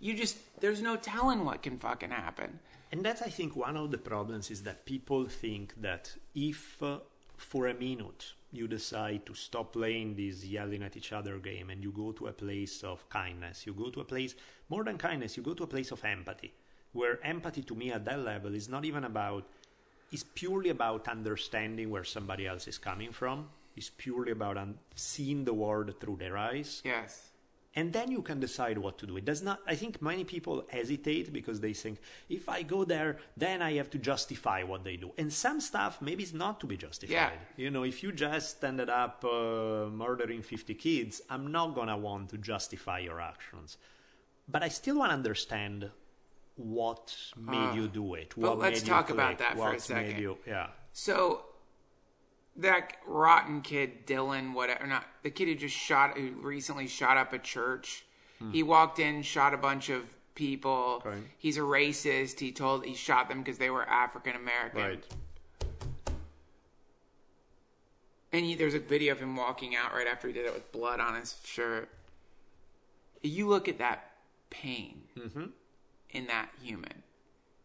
[0.00, 2.58] you just there's no telling what can fucking happen.
[2.94, 7.00] And that's, I think, one of the problems is that people think that if uh,
[7.36, 11.82] for a minute you decide to stop playing this yelling at each other game and
[11.82, 14.36] you go to a place of kindness, you go to a place,
[14.68, 16.54] more than kindness, you go to a place of empathy,
[16.92, 19.44] where empathy to me at that level is not even about,
[20.12, 25.44] is purely about understanding where somebody else is coming from, is purely about un- seeing
[25.44, 26.80] the world through their eyes.
[26.84, 27.32] Yes.
[27.76, 29.16] And then you can decide what to do.
[29.16, 29.60] It does not.
[29.66, 31.98] I think many people hesitate because they think
[32.28, 35.12] if I go there, then I have to justify what they do.
[35.18, 37.12] And some stuff maybe is not to be justified.
[37.12, 37.30] Yeah.
[37.56, 42.30] You know, if you just ended up uh, murdering 50 kids, I'm not gonna want
[42.30, 43.76] to justify your actions.
[44.48, 45.90] But I still want to understand
[46.56, 48.36] what made you do it.
[48.36, 50.12] What Uh, let's made you talk about click, that for a second.
[50.12, 50.68] Made you, yeah.
[50.92, 51.44] So
[52.56, 57.32] that rotten kid, Dylan, whatever, not the kid who just shot, who recently shot up
[57.32, 58.04] a church.
[58.38, 58.52] Hmm.
[58.52, 60.02] He walked in, shot a bunch of
[60.34, 61.02] people.
[61.04, 61.22] Right.
[61.38, 62.40] He's a racist.
[62.40, 64.80] He told he shot them because they were African American.
[64.80, 65.04] Right.
[68.32, 70.72] And he, there's a video of him walking out right after he did it with
[70.72, 71.88] blood on his shirt.
[73.22, 74.10] You look at that
[74.50, 75.44] pain mm-hmm.
[76.10, 77.04] in that human,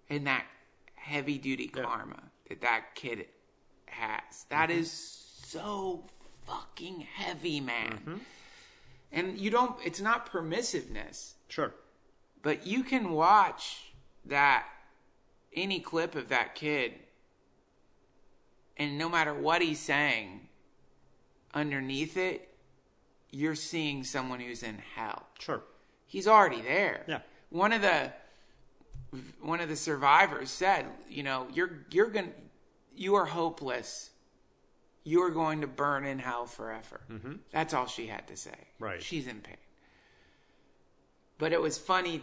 [0.10, 0.46] in that
[0.94, 3.26] heavy duty karma that that kid
[3.92, 4.46] has.
[4.50, 4.80] That mm-hmm.
[4.80, 6.04] is so
[6.46, 7.92] fucking heavy, man.
[7.92, 8.16] Mm-hmm.
[9.12, 11.74] And you don't, it's not permissiveness, Sure.
[12.44, 13.92] but you can watch
[14.26, 14.68] that,
[15.56, 16.94] any clip of that kid,
[18.78, 20.48] and no matter what he's saying,
[21.54, 22.50] underneath it,
[23.32, 25.28] you're seeing someone who's in hell.
[25.40, 25.62] Sure.
[26.06, 27.04] He's already there.
[27.08, 27.20] Yeah.
[27.50, 28.14] One of the
[29.42, 32.34] one of the survivors said, you know, you're you're going to
[33.00, 34.10] you are hopeless.
[35.06, 37.00] You are going to burn in hell forever.
[37.10, 37.34] Mm-hmm.
[37.52, 38.68] That's all she had to say.
[38.78, 39.02] Right.
[39.02, 39.56] She's in pain.
[41.38, 42.22] But it was funny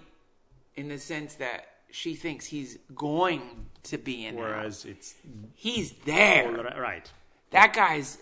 [0.77, 4.45] in the sense that she thinks he's going to be in hell.
[4.45, 5.15] Whereas it's
[5.55, 6.53] He's there.
[6.53, 7.11] Right.
[7.51, 8.19] That guy's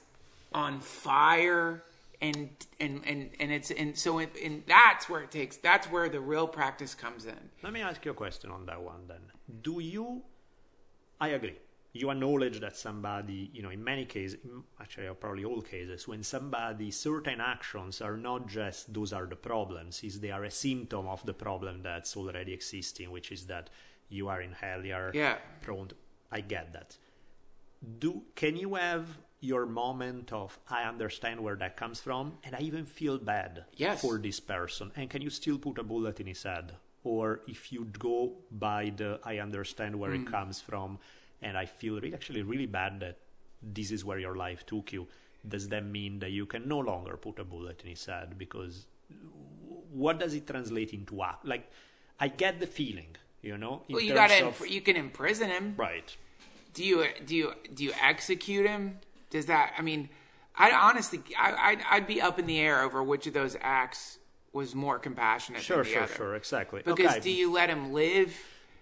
[0.53, 1.83] on fire
[2.21, 2.49] and
[2.79, 6.21] and and and it's and so it, and that's where it takes that's where the
[6.21, 7.51] real practice comes in.
[7.65, 9.19] Let me ask you a question on that one then.
[9.63, 10.23] Do you,
[11.21, 11.57] I agree,
[11.97, 14.39] you acknowledge that somebody, you know, in many cases,
[14.81, 20.03] actually, probably all cases, when somebody, certain actions are not just those are the problems,
[20.03, 23.71] is they are a symptom of the problem that's already existing, which is that
[24.09, 25.39] you are in hell, you are Yeah.
[25.63, 25.95] prone to,
[26.33, 26.99] I get that.
[28.01, 29.07] Do, can you have
[29.41, 34.01] your moment of, I understand where that comes from, and I even feel bad Yes.
[34.01, 36.73] for this person and can you still put a bullet in his head
[37.05, 40.23] or if you go by the i understand where Hmm.
[40.23, 40.99] it comes from
[41.43, 43.19] and i feel really, actually really bad that
[43.63, 45.07] this is where your life took you
[45.47, 48.87] does that mean that you can no longer put a bullet in his head because
[49.91, 51.71] what does it translate into act like
[52.21, 55.51] i get the feeling you know in Well, you got to of- you can imprison
[55.51, 55.75] him.
[55.77, 56.17] right
[56.75, 58.99] Do you do you do you execute him?
[59.31, 60.09] Does that I mean,
[60.57, 64.19] I honestly I I'd, I'd be up in the air over which of those acts
[64.53, 66.15] was more compassionate sure sure other.
[66.15, 67.21] sure exactly Because Okay.
[67.21, 68.33] do you let him live?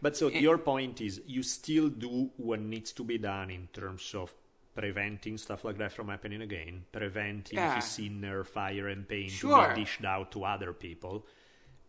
[0.02, 0.40] But so eh.
[0.40, 4.34] your point is you still do what needs to be done in terms of
[4.74, 7.76] preventing stuff like that from happening again, preventing Yeah.
[7.76, 9.68] his inner fire and pain Sure.
[9.68, 11.26] to be dished out to other people.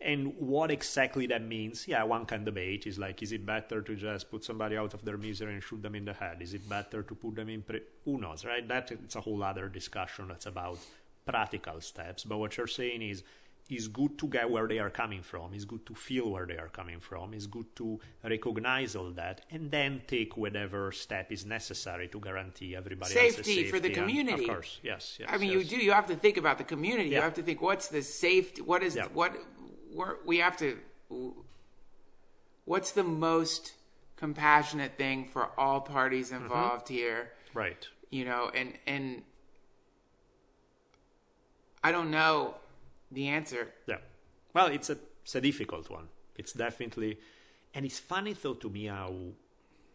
[0.01, 3.95] And what exactly that means, yeah, one can debate is like, is it better to
[3.95, 6.41] just put somebody out of their misery and shoot them in the head?
[6.41, 7.61] Is it better to put them in?
[7.61, 8.67] Pre- Who knows, right?
[8.67, 10.27] That it's a whole other discussion.
[10.27, 10.77] That's about
[11.25, 12.25] practical steps.
[12.25, 13.23] But what you're saying is,
[13.69, 15.53] it's good to get where they are coming from.
[15.53, 17.33] It's good to feel where they are coming from.
[17.33, 22.75] It's good to recognize all that and then take whatever step is necessary to guarantee
[22.75, 24.43] everybody Safety safety for the and- community.
[24.43, 25.29] of course, yes, yes.
[25.31, 25.71] I mean, yes.
[25.71, 25.83] you do.
[25.85, 27.09] You have to think about the community.
[27.09, 28.61] You have to think what's the safety.
[28.61, 29.07] What is Yeah.
[29.13, 29.33] what
[30.25, 30.77] we have to.
[32.65, 33.73] What's the most
[34.17, 36.43] compassionate thing for all parties Mm-hmm.
[36.43, 37.31] involved here?
[37.53, 37.87] Right.
[38.09, 39.23] You know, and and
[41.83, 42.55] I don't know
[43.13, 43.69] the answer.
[43.87, 43.97] Yeah.
[44.53, 46.07] Well, it's a it's a difficult one.
[46.35, 47.19] It's definitely,
[47.73, 49.13] and it's funny though to me how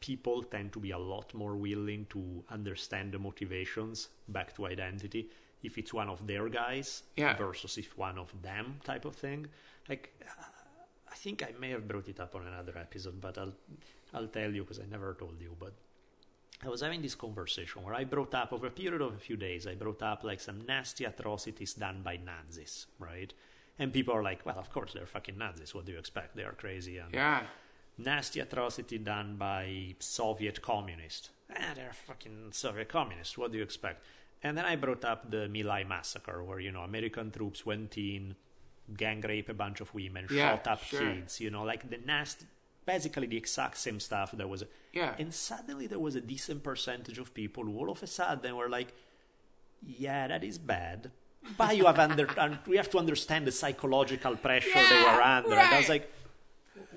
[0.00, 5.28] people tend to be a lot more willing to understand the motivations back to identity
[5.62, 7.36] if it's one of their guys Yeah.
[7.36, 9.48] versus if one of them type of thing.
[9.88, 10.12] Like,
[11.10, 13.54] I think I may have brought it up on another episode, but I'll
[14.14, 15.56] I'll tell you because I never told you.
[15.58, 15.74] But
[16.64, 19.36] I was having this conversation where I brought up over a period of a few
[19.36, 19.66] days.
[19.66, 23.32] I brought up like some nasty atrocities done by Nazis, right?
[23.78, 25.72] And people are like, "Well, of course they're fucking Nazis.
[25.74, 26.34] What do you expect?
[26.34, 27.46] They are crazy." And Yeah,
[27.96, 31.30] nasty atrocity done by Soviet communists.
[31.54, 33.38] Ah, they're fucking Soviet communists.
[33.38, 34.04] What do you expect?
[34.42, 37.96] And then I brought up the My Lai massacre, where you know American troops went
[37.96, 38.34] in,
[38.96, 41.00] gang rape a bunch of women, Yeah, shot up sure.
[41.00, 41.40] kids.
[41.40, 42.46] You know, like the nasty,
[42.94, 44.28] basically the exact same stuff.
[44.40, 44.62] There was,
[45.00, 45.14] Yeah.
[45.22, 48.70] and suddenly there was a decent percentage of people who all of a sudden were
[48.78, 48.90] like,
[50.06, 51.00] "Yeah, that is bad."
[51.60, 55.54] But you have under, un- we have to understand the psychological pressure they were under.
[55.64, 56.04] And I was like,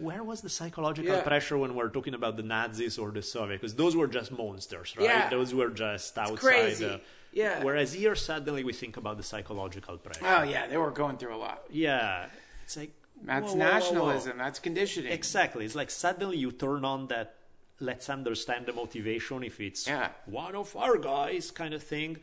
[0.08, 1.22] where was the psychological Yeah.
[1.32, 3.58] pressure when we're talking about the Nazis or the Soviet?
[3.62, 5.06] Because those were just monsters, right?
[5.10, 5.30] Yeah.
[5.36, 6.38] Those were just outside.
[6.48, 6.86] crazy.
[6.86, 6.98] uh,
[7.44, 7.64] Yeah.
[7.68, 10.26] Whereas here, suddenly we think about the psychological pressure.
[10.34, 11.60] Oh yeah, they were going through a lot.
[11.70, 12.28] Yeah,
[12.64, 12.92] it's like
[13.24, 13.72] That's whoa, whoa, whoa, whoa.
[13.74, 14.38] nationalism.
[14.38, 15.12] That's conditioning.
[15.12, 15.66] Exactly.
[15.66, 17.36] It's like suddenly you turn on that
[17.80, 20.10] let's understand the motivation if it's Yeah.
[20.26, 22.18] one of our guys kind of thing.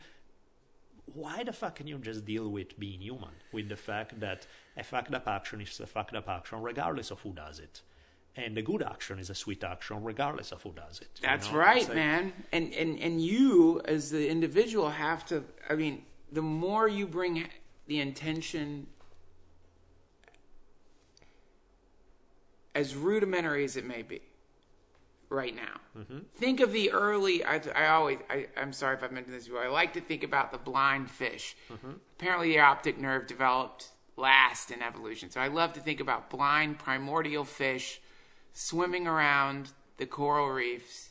[1.13, 3.31] Why the fuck can you just deal with being human?
[3.51, 4.45] With the fact that
[4.77, 7.81] a fucked up action is a fucked up action regardless of who does it.
[8.35, 11.19] And a good action is a sweet action regardless of who does it.
[11.21, 11.57] That's know?
[11.57, 12.33] right, like- man.
[12.51, 15.43] And and and you as the individual have to.
[15.67, 17.47] I mean, the more you bring
[17.87, 18.87] the intention,
[22.79, 24.21] as rudimentary as it may be,
[25.29, 25.75] right now.
[25.97, 26.19] Mm-hmm.
[26.35, 27.43] Think of the early.
[27.43, 28.19] I, I always.
[28.29, 29.63] I, I'm sorry if I've mentioned this before.
[29.63, 31.55] I like to think about the blind fish.
[31.71, 31.91] Mm-hmm.
[32.17, 35.29] Apparently, the optic nerve developed last in evolution.
[35.29, 38.01] So I love to think about blind primordial fish
[38.53, 41.09] swimming around the coral reefs,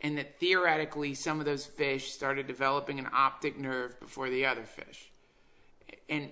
[0.00, 4.64] and that theoretically some of those fish started developing an optic nerve before the other
[4.64, 5.10] fish.
[6.08, 6.30] And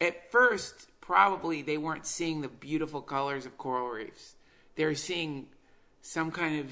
[0.00, 4.34] at first, probably they weren't seeing the beautiful colors of coral reefs.
[4.76, 5.46] They were seeing
[6.00, 6.70] some kind of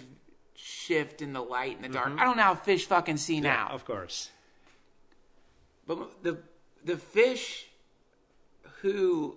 [0.55, 2.13] shift in the light and the dark.
[2.19, 3.45] I don't know how fish fucking see Mm-hmm.
[3.47, 3.69] Yeah, now.
[3.73, 4.31] of course.
[5.87, 6.39] But the
[6.85, 7.67] the fish
[8.81, 9.37] who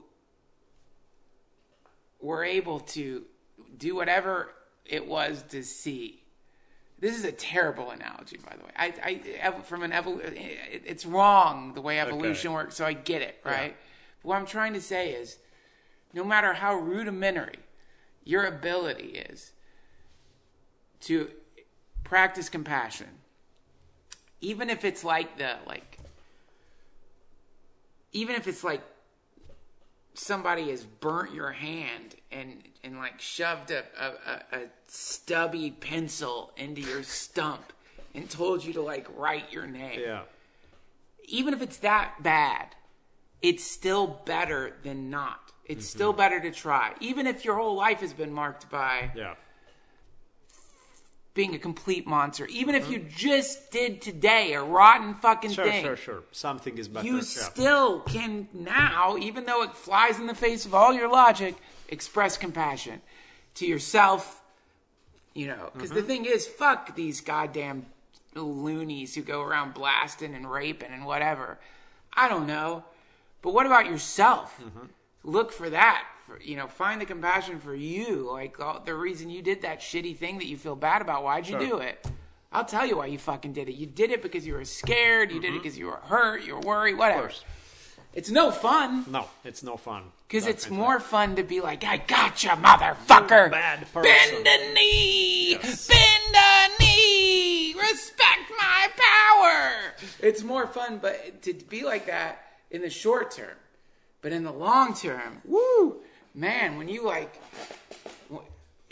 [2.22, 3.24] were able to
[3.78, 4.52] do whatever
[4.86, 6.22] it was to see.
[7.00, 8.72] This is a terrible analogy, by the way.
[8.78, 13.38] I, I from an evol- it's wrong the way evolution works, so I get it,
[13.44, 13.76] right?
[13.76, 13.78] But
[14.26, 15.38] what I'm trying to say is,
[16.14, 17.60] no matter how rudimentary
[18.24, 19.52] your ability is
[21.02, 21.30] to
[22.04, 23.08] practice compassion,
[24.42, 26.00] even if it's like the like
[28.12, 28.82] even if it's like
[30.14, 36.82] somebody has burnt your hand and and like shoved a, a, a, stubby pencil into
[36.82, 37.74] your stump
[38.14, 40.22] and told you to like write your name Yeah.
[41.26, 42.76] even if it's that bad
[43.46, 46.18] it's still better than not it's still mm-hmm.
[46.18, 49.36] better to try even if your whole life has been marked by Yeah.
[51.36, 52.94] being a complete monster even if mm-hmm.
[52.94, 56.24] you just did today a rotten fucking Sure, thing sure, sure.
[56.32, 57.06] Something is better.
[57.06, 57.22] you yeah.
[57.22, 61.56] still can now, even though it flies in the face of all your logic,
[61.90, 63.02] express compassion
[63.56, 64.42] to yourself.
[65.34, 66.08] You know, because the mm-hmm.
[66.08, 67.88] thing is, fuck these goddamn
[68.36, 71.60] loonies who go around blasting and raping and whatever.
[72.14, 72.86] I don't know,
[73.46, 74.60] but what about yourself?
[74.60, 74.88] Mm-hmm.
[75.24, 76.04] Look for that.
[76.26, 78.28] For, you know, find the compassion for you.
[78.32, 81.24] Like all, the reason you did that shitty thing that you feel bad about.
[81.24, 81.68] Why'd you Sure.
[81.70, 82.04] do it?
[82.52, 83.76] I'll tell you why you fucking did it.
[83.76, 85.32] You did it because you were scared.
[85.32, 85.62] You did it mm-hmm.
[85.62, 86.44] because you were hurt.
[86.44, 86.98] You were worried.
[86.98, 87.30] Whatever.
[88.16, 90.06] It's no fun No, it's no fun.
[90.28, 94.44] because it's more fun to be like, "I gotcha, motherfucker." You bad person.
[94.44, 95.56] Bend a knee.
[95.62, 97.76] Bend a knee.
[97.76, 99.94] Respect my power.
[100.20, 102.45] It's more fun, but to be like that
[102.76, 103.56] in the short term,
[104.22, 106.02] but in the long term, woo,
[106.34, 107.42] man, when you like,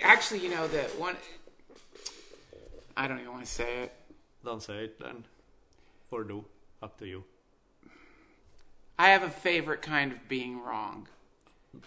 [0.01, 1.15] actually, you know the one.
[2.95, 3.93] I don't even want to say it.
[4.45, 5.25] Don't say it then.
[6.11, 6.45] Or do.
[6.81, 7.23] Up to you.
[8.97, 11.07] I have a favorite kind of being wrong.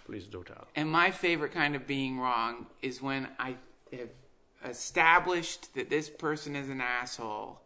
[0.05, 0.67] Please do tell.
[0.75, 3.55] And my favorite kind of being wrong is when I
[3.93, 4.09] have
[4.65, 7.61] established that this person is an asshole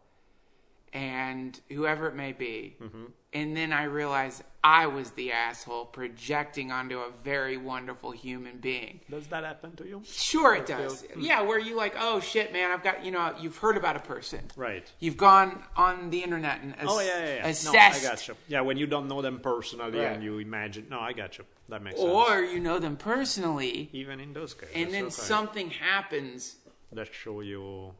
[0.93, 2.75] and whoever it may be.
[2.81, 3.05] Mm-hmm.
[3.33, 8.99] And then I realize I was the asshole projecting onto a very wonderful human being.
[9.09, 10.01] Does that happen to you?
[10.05, 11.01] Sure, it does.
[11.01, 11.21] Hmm.
[11.21, 14.01] Yeah, where you like, oh shit, man, I've got, you know, you've heard about a
[14.01, 14.41] person.
[14.57, 14.91] Right.
[14.99, 17.47] You've gone on the internet and ass- Oh yeah, yeah, yeah.
[17.47, 18.03] assessed.
[18.03, 18.35] No, I got you.
[18.49, 20.11] Yeah, when you don't know them personally Right.
[20.11, 20.87] and you imagine.
[20.89, 21.45] No, I got you.
[21.69, 22.09] That makes sense.
[22.09, 24.75] Or you know them personally, even in those cases.
[24.75, 25.11] and then okay.
[25.11, 26.57] something happens
[26.91, 27.93] that show you.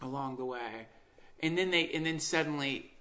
[0.00, 0.86] along the way
[1.40, 2.93] and then they and then suddenly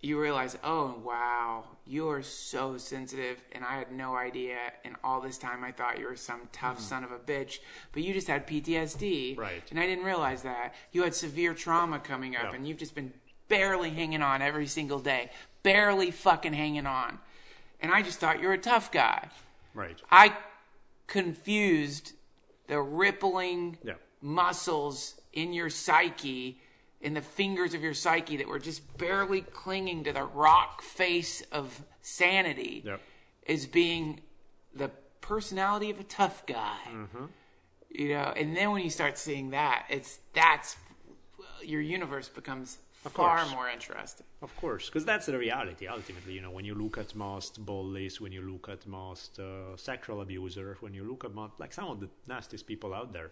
[0.00, 5.20] you realize oh wow you are so sensitive and i had no idea and all
[5.20, 6.84] this time i thought you were some tough mm-hmm.
[6.84, 7.58] son of a bitch
[7.92, 9.36] but you just had ptsd.
[9.38, 9.62] Right.
[9.70, 12.54] and i didn't realize that you had severe trauma coming up Yeah.
[12.54, 13.12] and you've just been
[13.48, 15.30] barely hanging on every single day
[15.62, 17.18] barely fucking hanging on
[17.80, 19.28] and i just thought you were a tough guy
[19.76, 20.00] Right.
[20.10, 20.34] I
[21.06, 22.14] confused
[22.66, 23.94] the rippling Yeah.
[24.22, 26.60] muscles in your psyche,
[27.00, 31.42] in the fingers of your psyche that were just barely clinging to the rock face
[31.52, 33.00] of sanity, Yep.
[33.48, 34.20] as being
[34.74, 34.90] the
[35.20, 36.78] personality of a tough guy.
[36.88, 37.24] Mm-hmm.
[37.90, 40.76] You know, and then when you start seeing that, it's that's
[41.62, 43.50] your universe becomes far course.
[43.52, 44.26] more interesting.
[44.42, 45.86] Of course, because that's the reality.
[45.86, 49.76] Ultimately, you know, when you look at most bullies, when you look at most uh,
[49.76, 53.30] sexual abusers, when you look at most, like some of the nastiest people out there,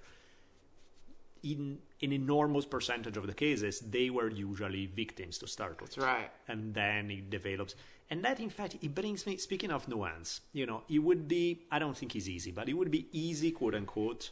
[1.45, 5.95] in an enormous percentage of the cases, they were usually victims to start with.
[5.95, 6.31] That's right.
[6.49, 7.75] And then it develops.
[8.11, 11.63] And that, in fact, it brings me, speaking of nuance, you know, it would be,
[11.71, 14.31] I don't think it's easy, but it would be easy, quote unquote,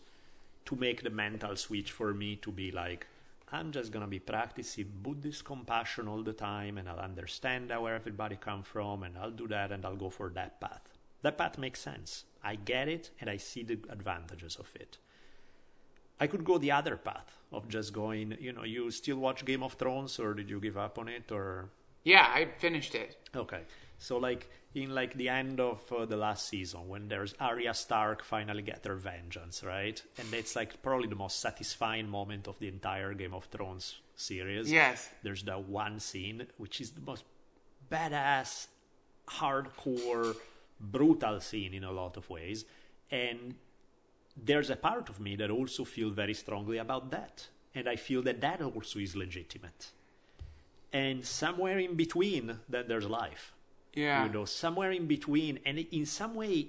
[0.66, 3.06] to make the mental switch for me to be like,
[3.50, 7.94] I'm just going to be practicing Buddhist compassion all the time and I'll understand where
[7.94, 10.88] everybody come from and I'll do that and I'll go for that path.
[11.20, 12.24] That path makes sense.
[12.42, 14.96] I get it and I see the advantages of it.
[16.20, 19.62] I could go the other path of just going, you know, you still watch Game
[19.62, 21.70] of Thrones or did you give up on it or
[22.04, 23.16] Yeah, I finished it.
[23.34, 23.62] Okay.
[23.98, 28.24] So like in like the end of uh, the last season when there's Arya Stark
[28.24, 30.02] finally get their vengeance, right?
[30.18, 34.70] And it's like probably the most satisfying moment of the entire Game of Thrones series.
[34.70, 35.08] Yes.
[35.22, 37.24] There's that one scene which is the most
[37.90, 38.68] badass,
[39.28, 40.36] hardcore,
[40.80, 42.64] brutal scene in a lot of ways.
[43.10, 43.54] And
[44.36, 47.48] there's a part of me that also feel very strongly about that.
[47.74, 49.92] And I feel that that also is legitimate.
[50.92, 53.52] And somewhere in between, then there's life.
[53.94, 54.26] Yeah.
[54.26, 55.58] You know, somewhere in between.
[55.64, 56.68] And in some way,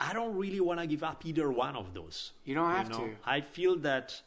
[0.00, 2.32] I don't really want to give up either one of those.
[2.44, 2.98] You don't have know?
[2.98, 3.10] to.
[3.24, 4.20] I feel that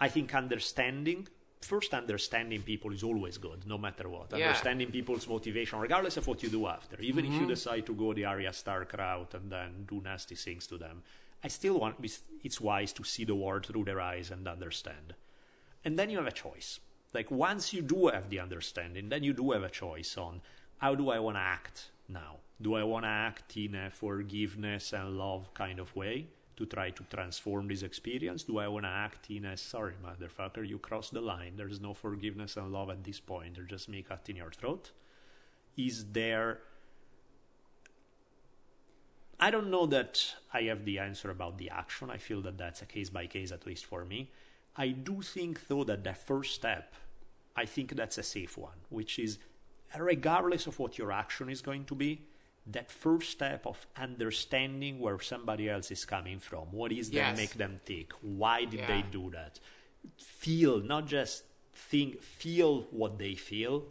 [0.00, 1.28] I think understanding,
[1.64, 4.30] first understanding people is always good, no matter what.
[4.30, 4.46] Yeah.
[4.46, 7.00] Understanding people's motivation, regardless of what you do after.
[7.00, 7.34] Even Mm-hmm.
[7.34, 10.78] if you decide to go the Arya Stark route and then do nasty things to
[10.78, 11.02] them,
[11.44, 11.96] I still want,
[12.44, 15.14] it's wise to see the world through their eyes and understand.
[15.84, 16.80] And then you have a choice.
[17.14, 20.40] Like once you do have the understanding, then you do have a choice on
[20.78, 22.36] how do I want to act now?
[22.60, 26.26] Do I want to act in a forgiveness and love kind of way
[26.56, 28.44] to try to transform this experience?
[28.44, 31.54] Do I want to act in a sorry, motherfucker, you crossed the line.
[31.56, 33.56] There's no forgiveness and love at this point.
[33.56, 34.92] They're just me cutting your throat.
[35.76, 36.60] Is there
[39.42, 42.10] I don't know that I have the answer about the action.
[42.10, 44.30] I feel that that's a case by case, at least for me.
[44.76, 46.94] I do think, though, that the first step,
[47.56, 49.38] I think that's a safe one, which is
[49.98, 52.22] regardless of what your action is going to be,
[52.66, 56.70] that first step of understanding where somebody else is coming from.
[56.72, 57.36] What is Yes.
[57.36, 58.12] that make them tick?
[58.22, 58.86] Why did Yeah.
[58.86, 59.58] they do that?
[60.16, 61.44] Feel, not just
[61.74, 63.86] think, feel what they feel.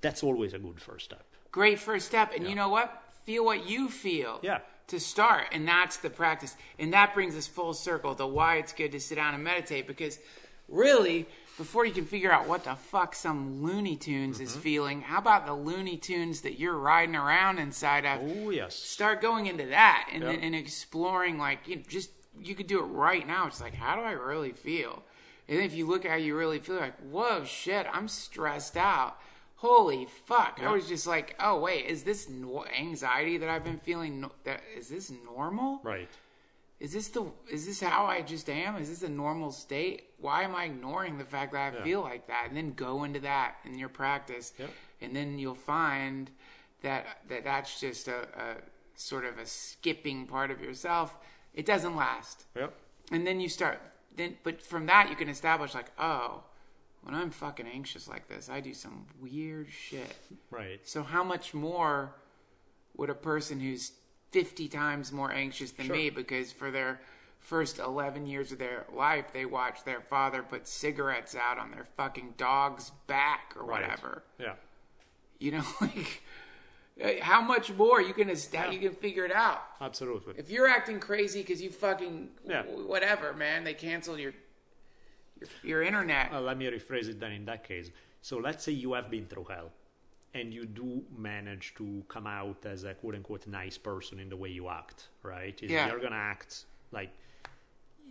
[0.00, 1.24] That's always a good first step.
[1.50, 2.32] Great first step.
[2.34, 3.02] And you know what?
[3.24, 4.40] Feel what you feel.
[4.42, 4.60] Yeah.
[4.88, 5.48] To start.
[5.52, 6.56] And that's the practice.
[6.78, 9.86] And that brings us full circle to why it's good to sit down and meditate.
[9.86, 10.18] Because
[10.68, 11.26] really,
[11.58, 14.60] before you can figure out what the fuck some Looney Tunes is mm-hmm.
[14.60, 18.20] feeling, how about the Looney Tunes that you're riding around inside of?
[18.22, 18.74] Oh, yes.
[18.74, 20.30] Start going into that and, Yeah.
[20.30, 23.46] and exploring, like, you know, just, you could do it right now.
[23.48, 25.02] It's like, how do I really feel?
[25.48, 29.18] And if you look at how you really feel, like, whoa, shit, I'm stressed out.
[29.56, 30.60] Holy fuck!
[30.62, 34.20] I was just like, oh wait, is this no- anxiety that I've been feeling?
[34.20, 35.80] No- that is this normal?
[35.82, 36.08] Right.
[36.80, 38.76] Is this the is this how I just am?
[38.76, 40.10] Is this a normal state?
[40.20, 42.44] Why am I ignoring the fact that I feel like that?
[42.48, 44.70] And then go into that in your practice, Yep.
[45.00, 46.30] and then you'll find
[46.82, 48.56] that that that's just a, a
[48.94, 51.16] sort of a skipping part of yourself.
[51.54, 52.72] It doesn't last Yep.
[53.10, 53.80] and then you start
[54.14, 56.42] then but from that you can establish like oh
[57.02, 60.16] when i'm fucking anxious like this i do some weird shit
[60.50, 60.80] Right.
[60.86, 62.14] so how much more
[62.96, 63.92] would a person who's
[64.30, 67.00] 50 times more anxious than me because for their
[67.40, 71.86] first 11 years of their life they watched their father put cigarettes out on their
[71.96, 73.82] fucking dog's back or Right.
[73.82, 74.54] whatever Yeah.
[75.38, 76.22] you know like
[77.02, 80.34] uh, how much more you can esta- you can figure it out Absolutely.
[80.36, 82.62] if you're acting crazy because you fucking Yeah.
[82.64, 84.34] whatever, man, they canceled your
[85.38, 86.32] your, your internet.
[86.32, 87.92] Uh, let me rephrase it then in that case.
[88.20, 89.70] So let's say you have been through hell
[90.34, 94.36] and you do manage to come out as a quote unquote nice person in the
[94.36, 95.58] way you act, right?
[95.62, 95.88] Is Yeah.
[95.88, 97.10] You're going to act like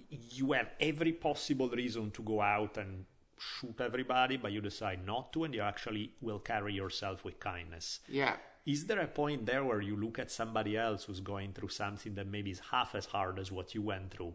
[0.09, 3.05] you have every possible reason to go out and
[3.39, 7.99] shoot everybody, but you decide not to and you actually will carry yourself with kindness.
[8.07, 11.69] yeah, Is there a point there where you look at somebody else who's going through
[11.69, 14.33] something that maybe is half as hard as what you went through,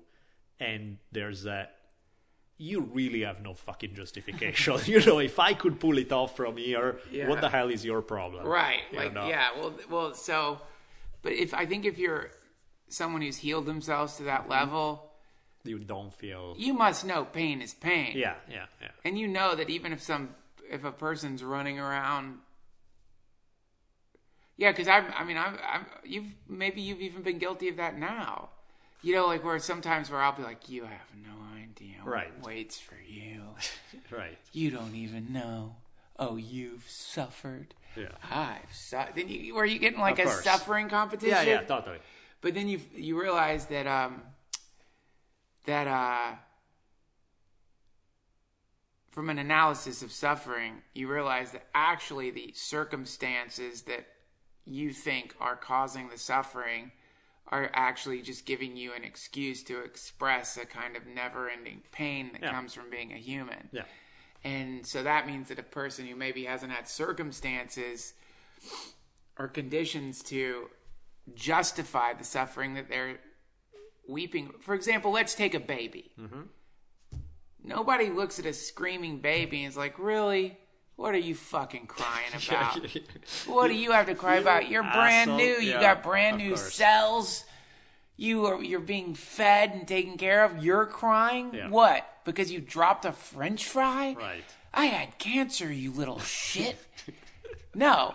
[0.60, 1.68] and there's a
[2.58, 4.78] you really have no fucking justification.
[4.86, 7.28] you know, if I could pull it off from here, Yeah.
[7.28, 8.46] what the hell is your problem?
[8.46, 8.80] right.
[8.92, 9.26] You Like know?
[9.28, 10.60] yeah, well, well, so,
[11.22, 12.30] but if I think if you're
[12.88, 14.26] someone who's healed themselves to Mm-hmm.
[14.26, 15.10] that level,
[15.64, 16.54] You don't feel.
[16.58, 18.12] you must know pain is pain.
[18.16, 18.88] Yeah, yeah, yeah.
[19.04, 20.34] and you know that even if some
[20.70, 22.38] if a person's running around.
[24.56, 27.98] Yeah, because I, I mean, I'm, I'm, you've maybe you've even been guilty of that
[27.98, 28.50] now.
[29.02, 32.42] You know, like where sometimes where I'll be like, you have no idea what Right.
[32.44, 33.42] waits for you.
[34.10, 34.38] Right.
[34.52, 35.76] You don't even know.
[36.18, 37.74] Oh, you've suffered.
[37.96, 38.08] Yeah.
[38.30, 38.96] I've su-.
[39.14, 40.44] Then you were you getting like Of a course.
[40.44, 41.30] suffering competition?
[41.30, 41.98] Yeah, yeah, totally.
[42.40, 44.22] But then you you realize that um,
[45.64, 46.36] that uh,
[49.10, 54.06] from an analysis of suffering, you realize that actually the circumstances that
[54.66, 56.92] you think are causing the suffering
[57.48, 62.31] are actually just giving you an excuse to express a kind of never ending pain
[62.32, 62.52] that Yeah.
[62.52, 63.69] comes from being a human.
[63.73, 63.85] Yeah.
[64.44, 68.14] And so that means that a person who maybe hasn't had circumstances
[69.39, 70.69] or conditions to
[71.35, 73.20] justify the suffering that they're
[74.09, 74.51] weeping.
[74.60, 76.12] For example, let's take a baby.
[76.19, 76.43] Mm-hmm.
[77.64, 80.59] Nobody looks at a screaming baby and is like, really?
[81.02, 82.78] What are you fucking crying about?
[83.48, 84.68] what do you have to cry about?
[84.68, 85.36] You're brand asshole.
[85.36, 85.54] new.
[85.54, 86.72] You got brand new course.
[86.74, 87.44] cells.
[88.16, 90.62] You are you're being fed and taken care of.
[90.64, 91.54] You're crying.
[91.54, 91.70] Yeah.
[91.70, 92.06] What?
[92.24, 94.14] Because you dropped a French fry?
[94.16, 94.44] Right.
[94.72, 96.76] I had cancer, you little shit.
[97.74, 98.14] no.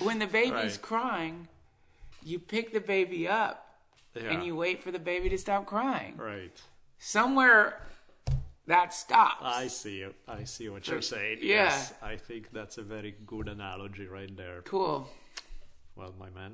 [0.00, 0.82] When the baby's Right.
[0.82, 1.48] crying,
[2.24, 3.72] you pick the baby up
[4.16, 4.30] Yeah.
[4.32, 6.16] and you wait for the baby to stop crying.
[6.16, 6.60] Right.
[6.98, 7.82] Somewhere
[8.66, 9.42] that stops.
[9.42, 10.14] I see you.
[10.28, 11.38] I see what you're saying.
[11.42, 11.64] Yeah.
[11.64, 11.94] Yes.
[12.02, 14.62] I think that's a very good analogy right there.
[14.62, 15.08] cool.
[15.94, 16.52] Well, my man,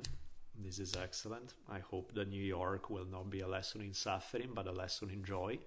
[0.63, 1.53] this is excellent.
[1.69, 5.09] I hope that New York will not be a lesson in suffering, but a lesson
[5.09, 5.59] in joy.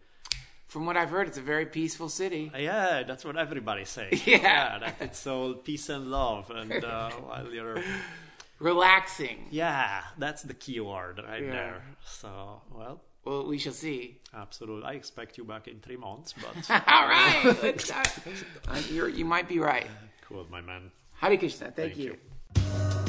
[0.66, 2.51] From what I've heard, it's a very peaceful city.
[2.55, 4.27] Uh, Yeah, that's what everybody says.
[4.27, 4.78] Yeah.
[4.78, 7.82] that it's all peace and love, and uh, while you're,
[8.59, 9.47] Relaxing.
[9.51, 11.51] yeah, that's the key word right Yeah.
[11.51, 11.82] there.
[12.06, 14.20] So, well, Well, we shall see.
[14.32, 14.85] absolutely.
[14.89, 17.57] I expect you back in three months, but All right.
[17.61, 18.05] Let's, uh,
[18.89, 19.86] you're, you might be right.
[20.23, 20.93] cool, my man.
[21.15, 21.73] Hare Krishna.
[21.73, 22.16] Thank, Thank you.
[22.55, 23.05] you.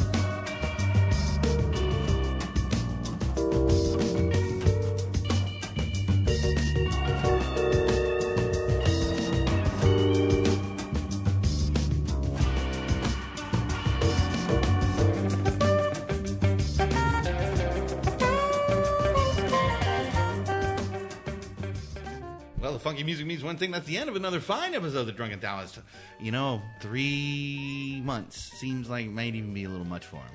[22.87, 23.69] Funky music means one thing.
[23.69, 25.79] That's the end of another fine episode of the Drunken Taoist.
[26.21, 30.31] You know, three months seems like might even be a little much for him.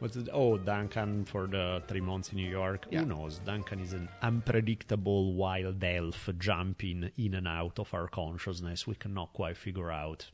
[0.00, 0.28] What's it?
[0.32, 2.86] Oh, Duncan for the three months in New York.
[2.90, 3.02] Yeah.
[3.02, 3.38] Who knows?
[3.38, 8.84] Duncan is an unpredictable wild elf jumping in and out of our consciousness.
[8.84, 10.32] We cannot quite figure out.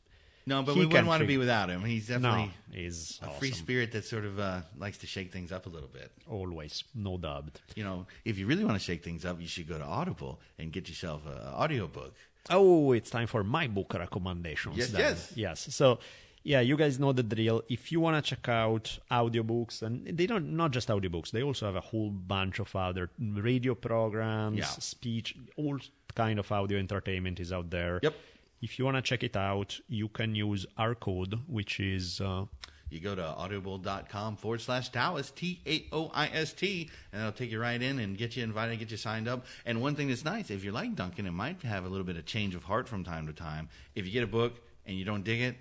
[0.51, 1.81] No, but He we wouldn't want to be without him.
[1.93, 2.51] He's No, definitely
[2.87, 3.39] is a awesome.
[3.39, 6.09] free spirit that sort of uh, likes to shake things up a little bit.
[6.37, 7.59] Always, no doubt.
[7.75, 7.97] You know,
[8.29, 10.83] if you really want to shake things up, you should go to Audible and get
[10.91, 12.13] yourself an audiobook.
[12.49, 14.75] Oh, it's time for my book recommendations.
[14.77, 15.01] Yes, then.
[15.01, 15.33] yes.
[15.35, 15.57] yes.
[15.79, 15.99] So,
[16.43, 17.61] yeah, you guys know the drill.
[17.69, 21.65] If you want to check out audiobooks, and they don't not just audiobooks, they also
[21.67, 24.65] have a whole bunch of other radio programs, Yeah.
[24.65, 25.77] speech, all
[26.15, 27.99] kind of audio entertainment is out there.
[28.01, 28.15] Yep.
[28.61, 32.45] If you want to check it out, you can use our code, which is uh,
[32.89, 37.31] You go to audible.com forward slash Taoist, T A O I S T, and it'll
[37.31, 39.45] take you right in and get you invited, get you signed up.
[39.65, 42.17] And one thing that's nice, if you're like Duncan, it might have a little bit
[42.17, 43.69] of change of heart from time to time.
[43.95, 45.55] If you get a book and you don't dig it,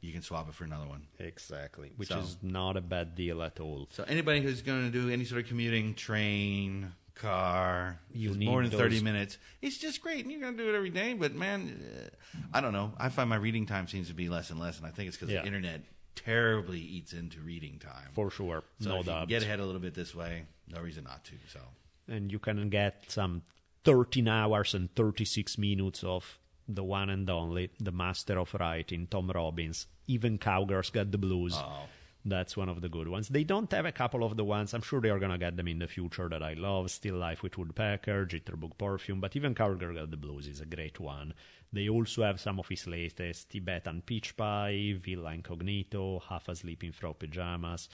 [0.00, 1.02] you can swap it for another one.
[1.18, 3.86] exactly, which So- is not a bad deal at all.
[3.90, 8.62] So anybody who's going to do any sort of commuting, train, car, You need more
[8.62, 10.22] than thirty minutes, it's just great.
[10.24, 11.12] And you're going to do it every day.
[11.14, 12.92] But man, uh, I don't know.
[12.98, 15.16] I find my reading time seems to be less and less, and I think it's
[15.16, 15.40] because Yeah.
[15.42, 15.82] the internet
[16.16, 18.08] terribly eats into reading time.
[18.12, 19.28] For sure, so no doubt.
[19.28, 21.32] get ahead a little bit this way, no reason not to.
[21.52, 21.60] So
[22.08, 23.42] and you can get some
[23.84, 26.38] 13 hours and 36 minutes of
[26.68, 29.86] the one and only, the master of writing, Tom Robbins.
[30.06, 31.54] Even Cowgirls Got the Blues.
[31.56, 31.86] Oh.
[32.24, 33.28] That's one of the good ones.
[33.28, 34.74] They don't have a couple of the ones.
[34.74, 36.90] I'm sure they are going to get them in the future that I love.
[36.90, 41.00] Still Life with Woodpecker, Jitterbug Perfume, but even Cowgirl Got the Blues is a great
[41.00, 41.32] one.
[41.72, 46.92] They also have some of his latest Tibetan Peach Pie, Villa Incognito, Half Asleep in
[46.92, 47.88] Frog Pajamas.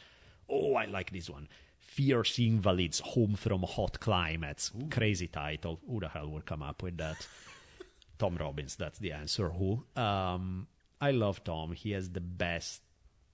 [0.48, 1.48] Oh, I like this one.
[1.78, 4.72] Fierce Invalids Home from Hot Climates.
[4.90, 5.78] Crazy title.
[5.86, 7.26] Who the hell would come up with that?
[8.18, 9.50] Tom Robbins, that's the answer.
[9.50, 9.84] Who?
[9.94, 10.66] Um,
[11.00, 11.72] I love Tom.
[11.72, 12.82] He has the best.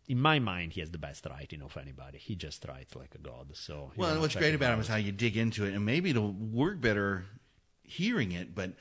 [0.08, 2.18] In my mind, he has the best writing of anybody.
[2.18, 3.48] He just writes like a god.
[3.54, 6.10] So well, and what's great about him is how you dig into it, and maybe
[6.10, 7.24] it'll work better
[7.84, 8.72] hearing it, but.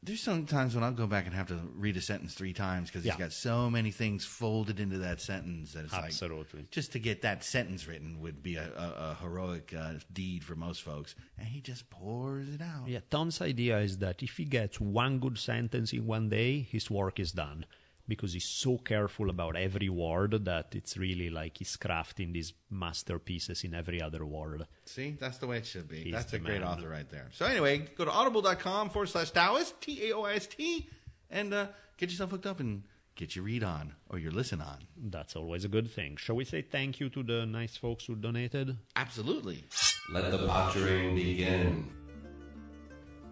[0.00, 3.04] There's sometimes when I'll go back and have to read a sentence three times because
[3.04, 3.14] Yeah.
[3.14, 6.60] he's got so many things folded into that sentence that it's Absolutely.
[6.60, 10.44] like just to get that sentence written would be a, a, a heroic uh, deed
[10.44, 12.86] for most folks, and he just pours it out.
[12.86, 16.88] Yeah, Tom's idea is that if he gets one good sentence in one day, his
[16.88, 17.66] work is done.
[18.08, 23.64] Because he's so careful about every word that it's really like he's crafting these masterpieces
[23.64, 24.66] in every other word.
[24.86, 26.04] See, that's the way it should be.
[26.04, 26.68] He's that's the a great man.
[26.70, 27.28] author right there.
[27.32, 30.88] So anyway, go to audible.com forward slash Taoist, T A O I S T,
[31.30, 31.66] and uh,
[31.98, 32.82] get yourself hooked up and
[33.14, 34.78] get your read on or your listen on.
[34.96, 36.16] That's always a good thing.
[36.16, 38.76] Shall we say thank you to the nice folks who donated?
[38.96, 39.64] Absolutely.
[40.10, 41.90] Let the pottering begin.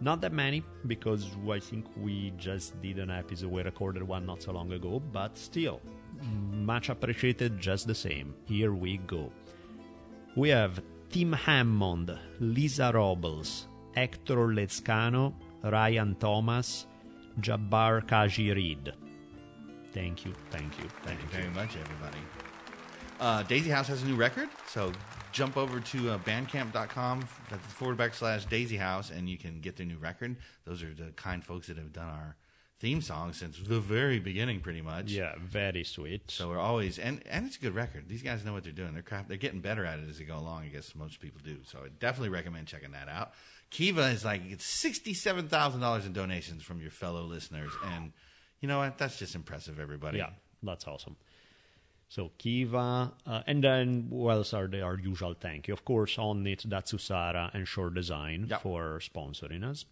[0.01, 4.43] Not that many, because I think we just did an episode, we recorded one not
[4.43, 5.81] so long ago, but still,
[6.53, 8.35] much appreciated just the same.
[8.47, 9.33] Here we go.
[10.35, 15.33] We have Tim Hammond, Lisa Robles, Hector Lezcano,
[15.65, 16.87] Ryan Thomas,
[17.41, 18.93] Jabbar Kaji Reed.
[19.93, 21.45] Thank you, thank you, thank Thank you you.
[21.45, 22.19] very much, everybody.
[23.19, 24.93] Uh, Daisy House has a new record, so
[25.33, 29.97] jump over to uh, bandcamp.com forward backslash Daisy House, and you can get their new
[29.97, 30.37] record.
[30.67, 32.37] Those are the kind folks that have done our
[32.79, 35.11] theme song since the very beginning, pretty much.
[35.13, 36.31] Yeah, very sweet.
[36.31, 38.07] So we're always and and it's a good record.
[38.07, 38.93] These guys know what they're doing.
[38.93, 39.29] They're craft.
[39.29, 40.65] They're getting better at it as they go along.
[40.65, 41.59] I guess most people do.
[41.65, 43.33] So I definitely recommend checking that out.
[43.71, 48.13] Kiva is like it's sixty seven thousand dollars in donations from your fellow listeners, and
[48.61, 48.99] you know what?
[48.99, 50.19] That's just impressive, everybody.
[50.19, 50.31] Yeah,
[50.63, 51.17] that's awesome.
[52.09, 54.85] So Kiva, uh, and then who else are there?
[54.85, 58.63] Our usual thank you, of course, Onnit, Datsusara and Shore Design Yep.
[58.63, 59.85] for sponsoring us.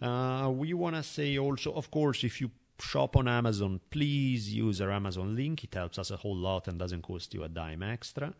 [0.00, 4.80] Uh, we want to say also, of course, if you shop on Amazon, please use
[4.80, 5.64] our Amazon link.
[5.64, 8.34] It helps us a whole lot and doesn't cost you a dime extra.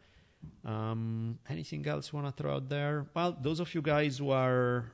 [0.65, 3.07] Um, anything else you want to throw out there?
[3.15, 4.93] Well, those of you guys who are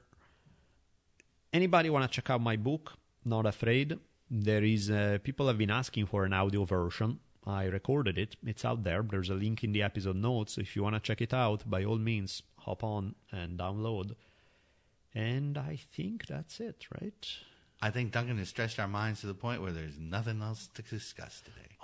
[1.52, 2.92] anybody want to check out my book
[3.24, 3.98] not afraid
[4.30, 7.18] there is uh, people have been asking for an audio version
[7.48, 8.36] i recorded it.
[8.44, 9.02] It's out there.
[9.02, 10.58] There's a link in the episode notes.
[10.58, 14.14] If you want to check it out by all means hop on and download.
[15.14, 17.26] And i think that's it right?
[17.80, 20.82] I think Duncan has stretched our minds to the point where there's nothing else to
[20.82, 21.76] discuss today.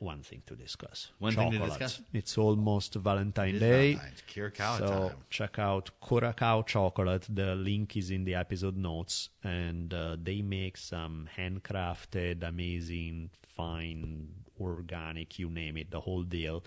[0.00, 1.78] One thing to discuss One thing to Chocolate.
[1.80, 2.00] discuss.
[2.12, 4.22] it's almost It valentine is day Valentine's.
[4.28, 5.16] Curacao so time.
[5.28, 7.26] check out Curacao chocolate.
[7.28, 14.28] The link is in the episode notes, and uh, they make some handcrafted, amazing, fine,
[14.60, 16.62] organic, you name it, the whole deal.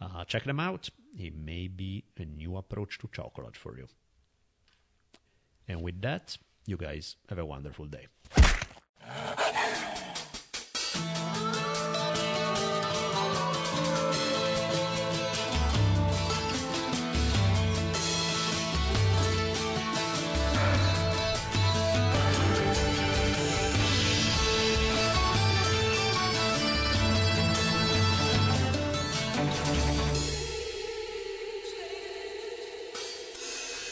[0.00, 0.88] Uh, check them out.
[1.16, 3.86] It may be a new approach to chocolate for you.
[5.68, 6.36] And with that,
[6.66, 8.06] you guys have a wonderful day.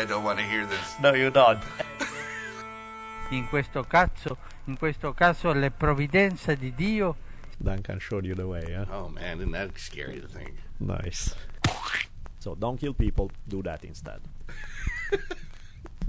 [0.00, 0.94] I don't want to hear this.
[1.02, 1.62] No, you don't.
[3.30, 7.14] In questo caso, in questo caso le provvidenze di Dio
[7.58, 8.86] Duncan showed you the way, yeah?
[8.90, 10.54] Oh man, isn't that scary to think?
[10.80, 11.34] Nice.
[12.38, 14.20] So don't kill people, do that instead.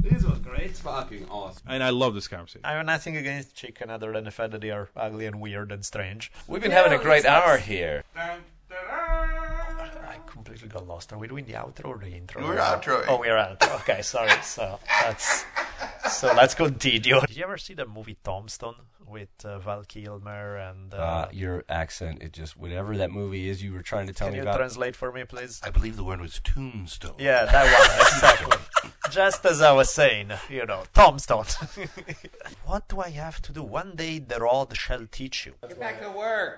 [0.02, 0.76] This was great.
[0.78, 1.62] Fucking awesome.
[1.68, 2.62] And I love this conversation.
[2.64, 5.72] I have nothing against chicken other than the fact that they are ugly and weird
[5.72, 6.32] and strange.
[6.48, 8.04] We've been having a great hour here.
[8.16, 8.38] I
[10.32, 11.12] completely got lost.
[11.14, 12.42] Are we doing the outro or the intro?
[12.48, 13.06] We're outroing.
[13.08, 13.76] Oh, we're outro.
[13.82, 14.32] Okay, sorry.
[14.44, 15.46] So that's
[16.10, 17.20] so let's continue.
[17.22, 18.76] Did you ever see the movie Tombstone
[19.06, 20.94] with uh, Val Kilmer and?
[20.94, 24.30] Uh, Uh, your accent, it just whatever that movie is you were trying to tell
[24.32, 24.52] me about.
[24.52, 25.60] can you translate for me, please?
[25.64, 27.16] I believe the word was tombstone.
[27.20, 28.58] Yeah, that one exactly.
[29.12, 31.46] Just as I was saying, you know, Tombstone.
[32.66, 33.62] what do I have to do?
[33.64, 35.54] One day the rod shall teach you.
[35.68, 36.58] Get back to work.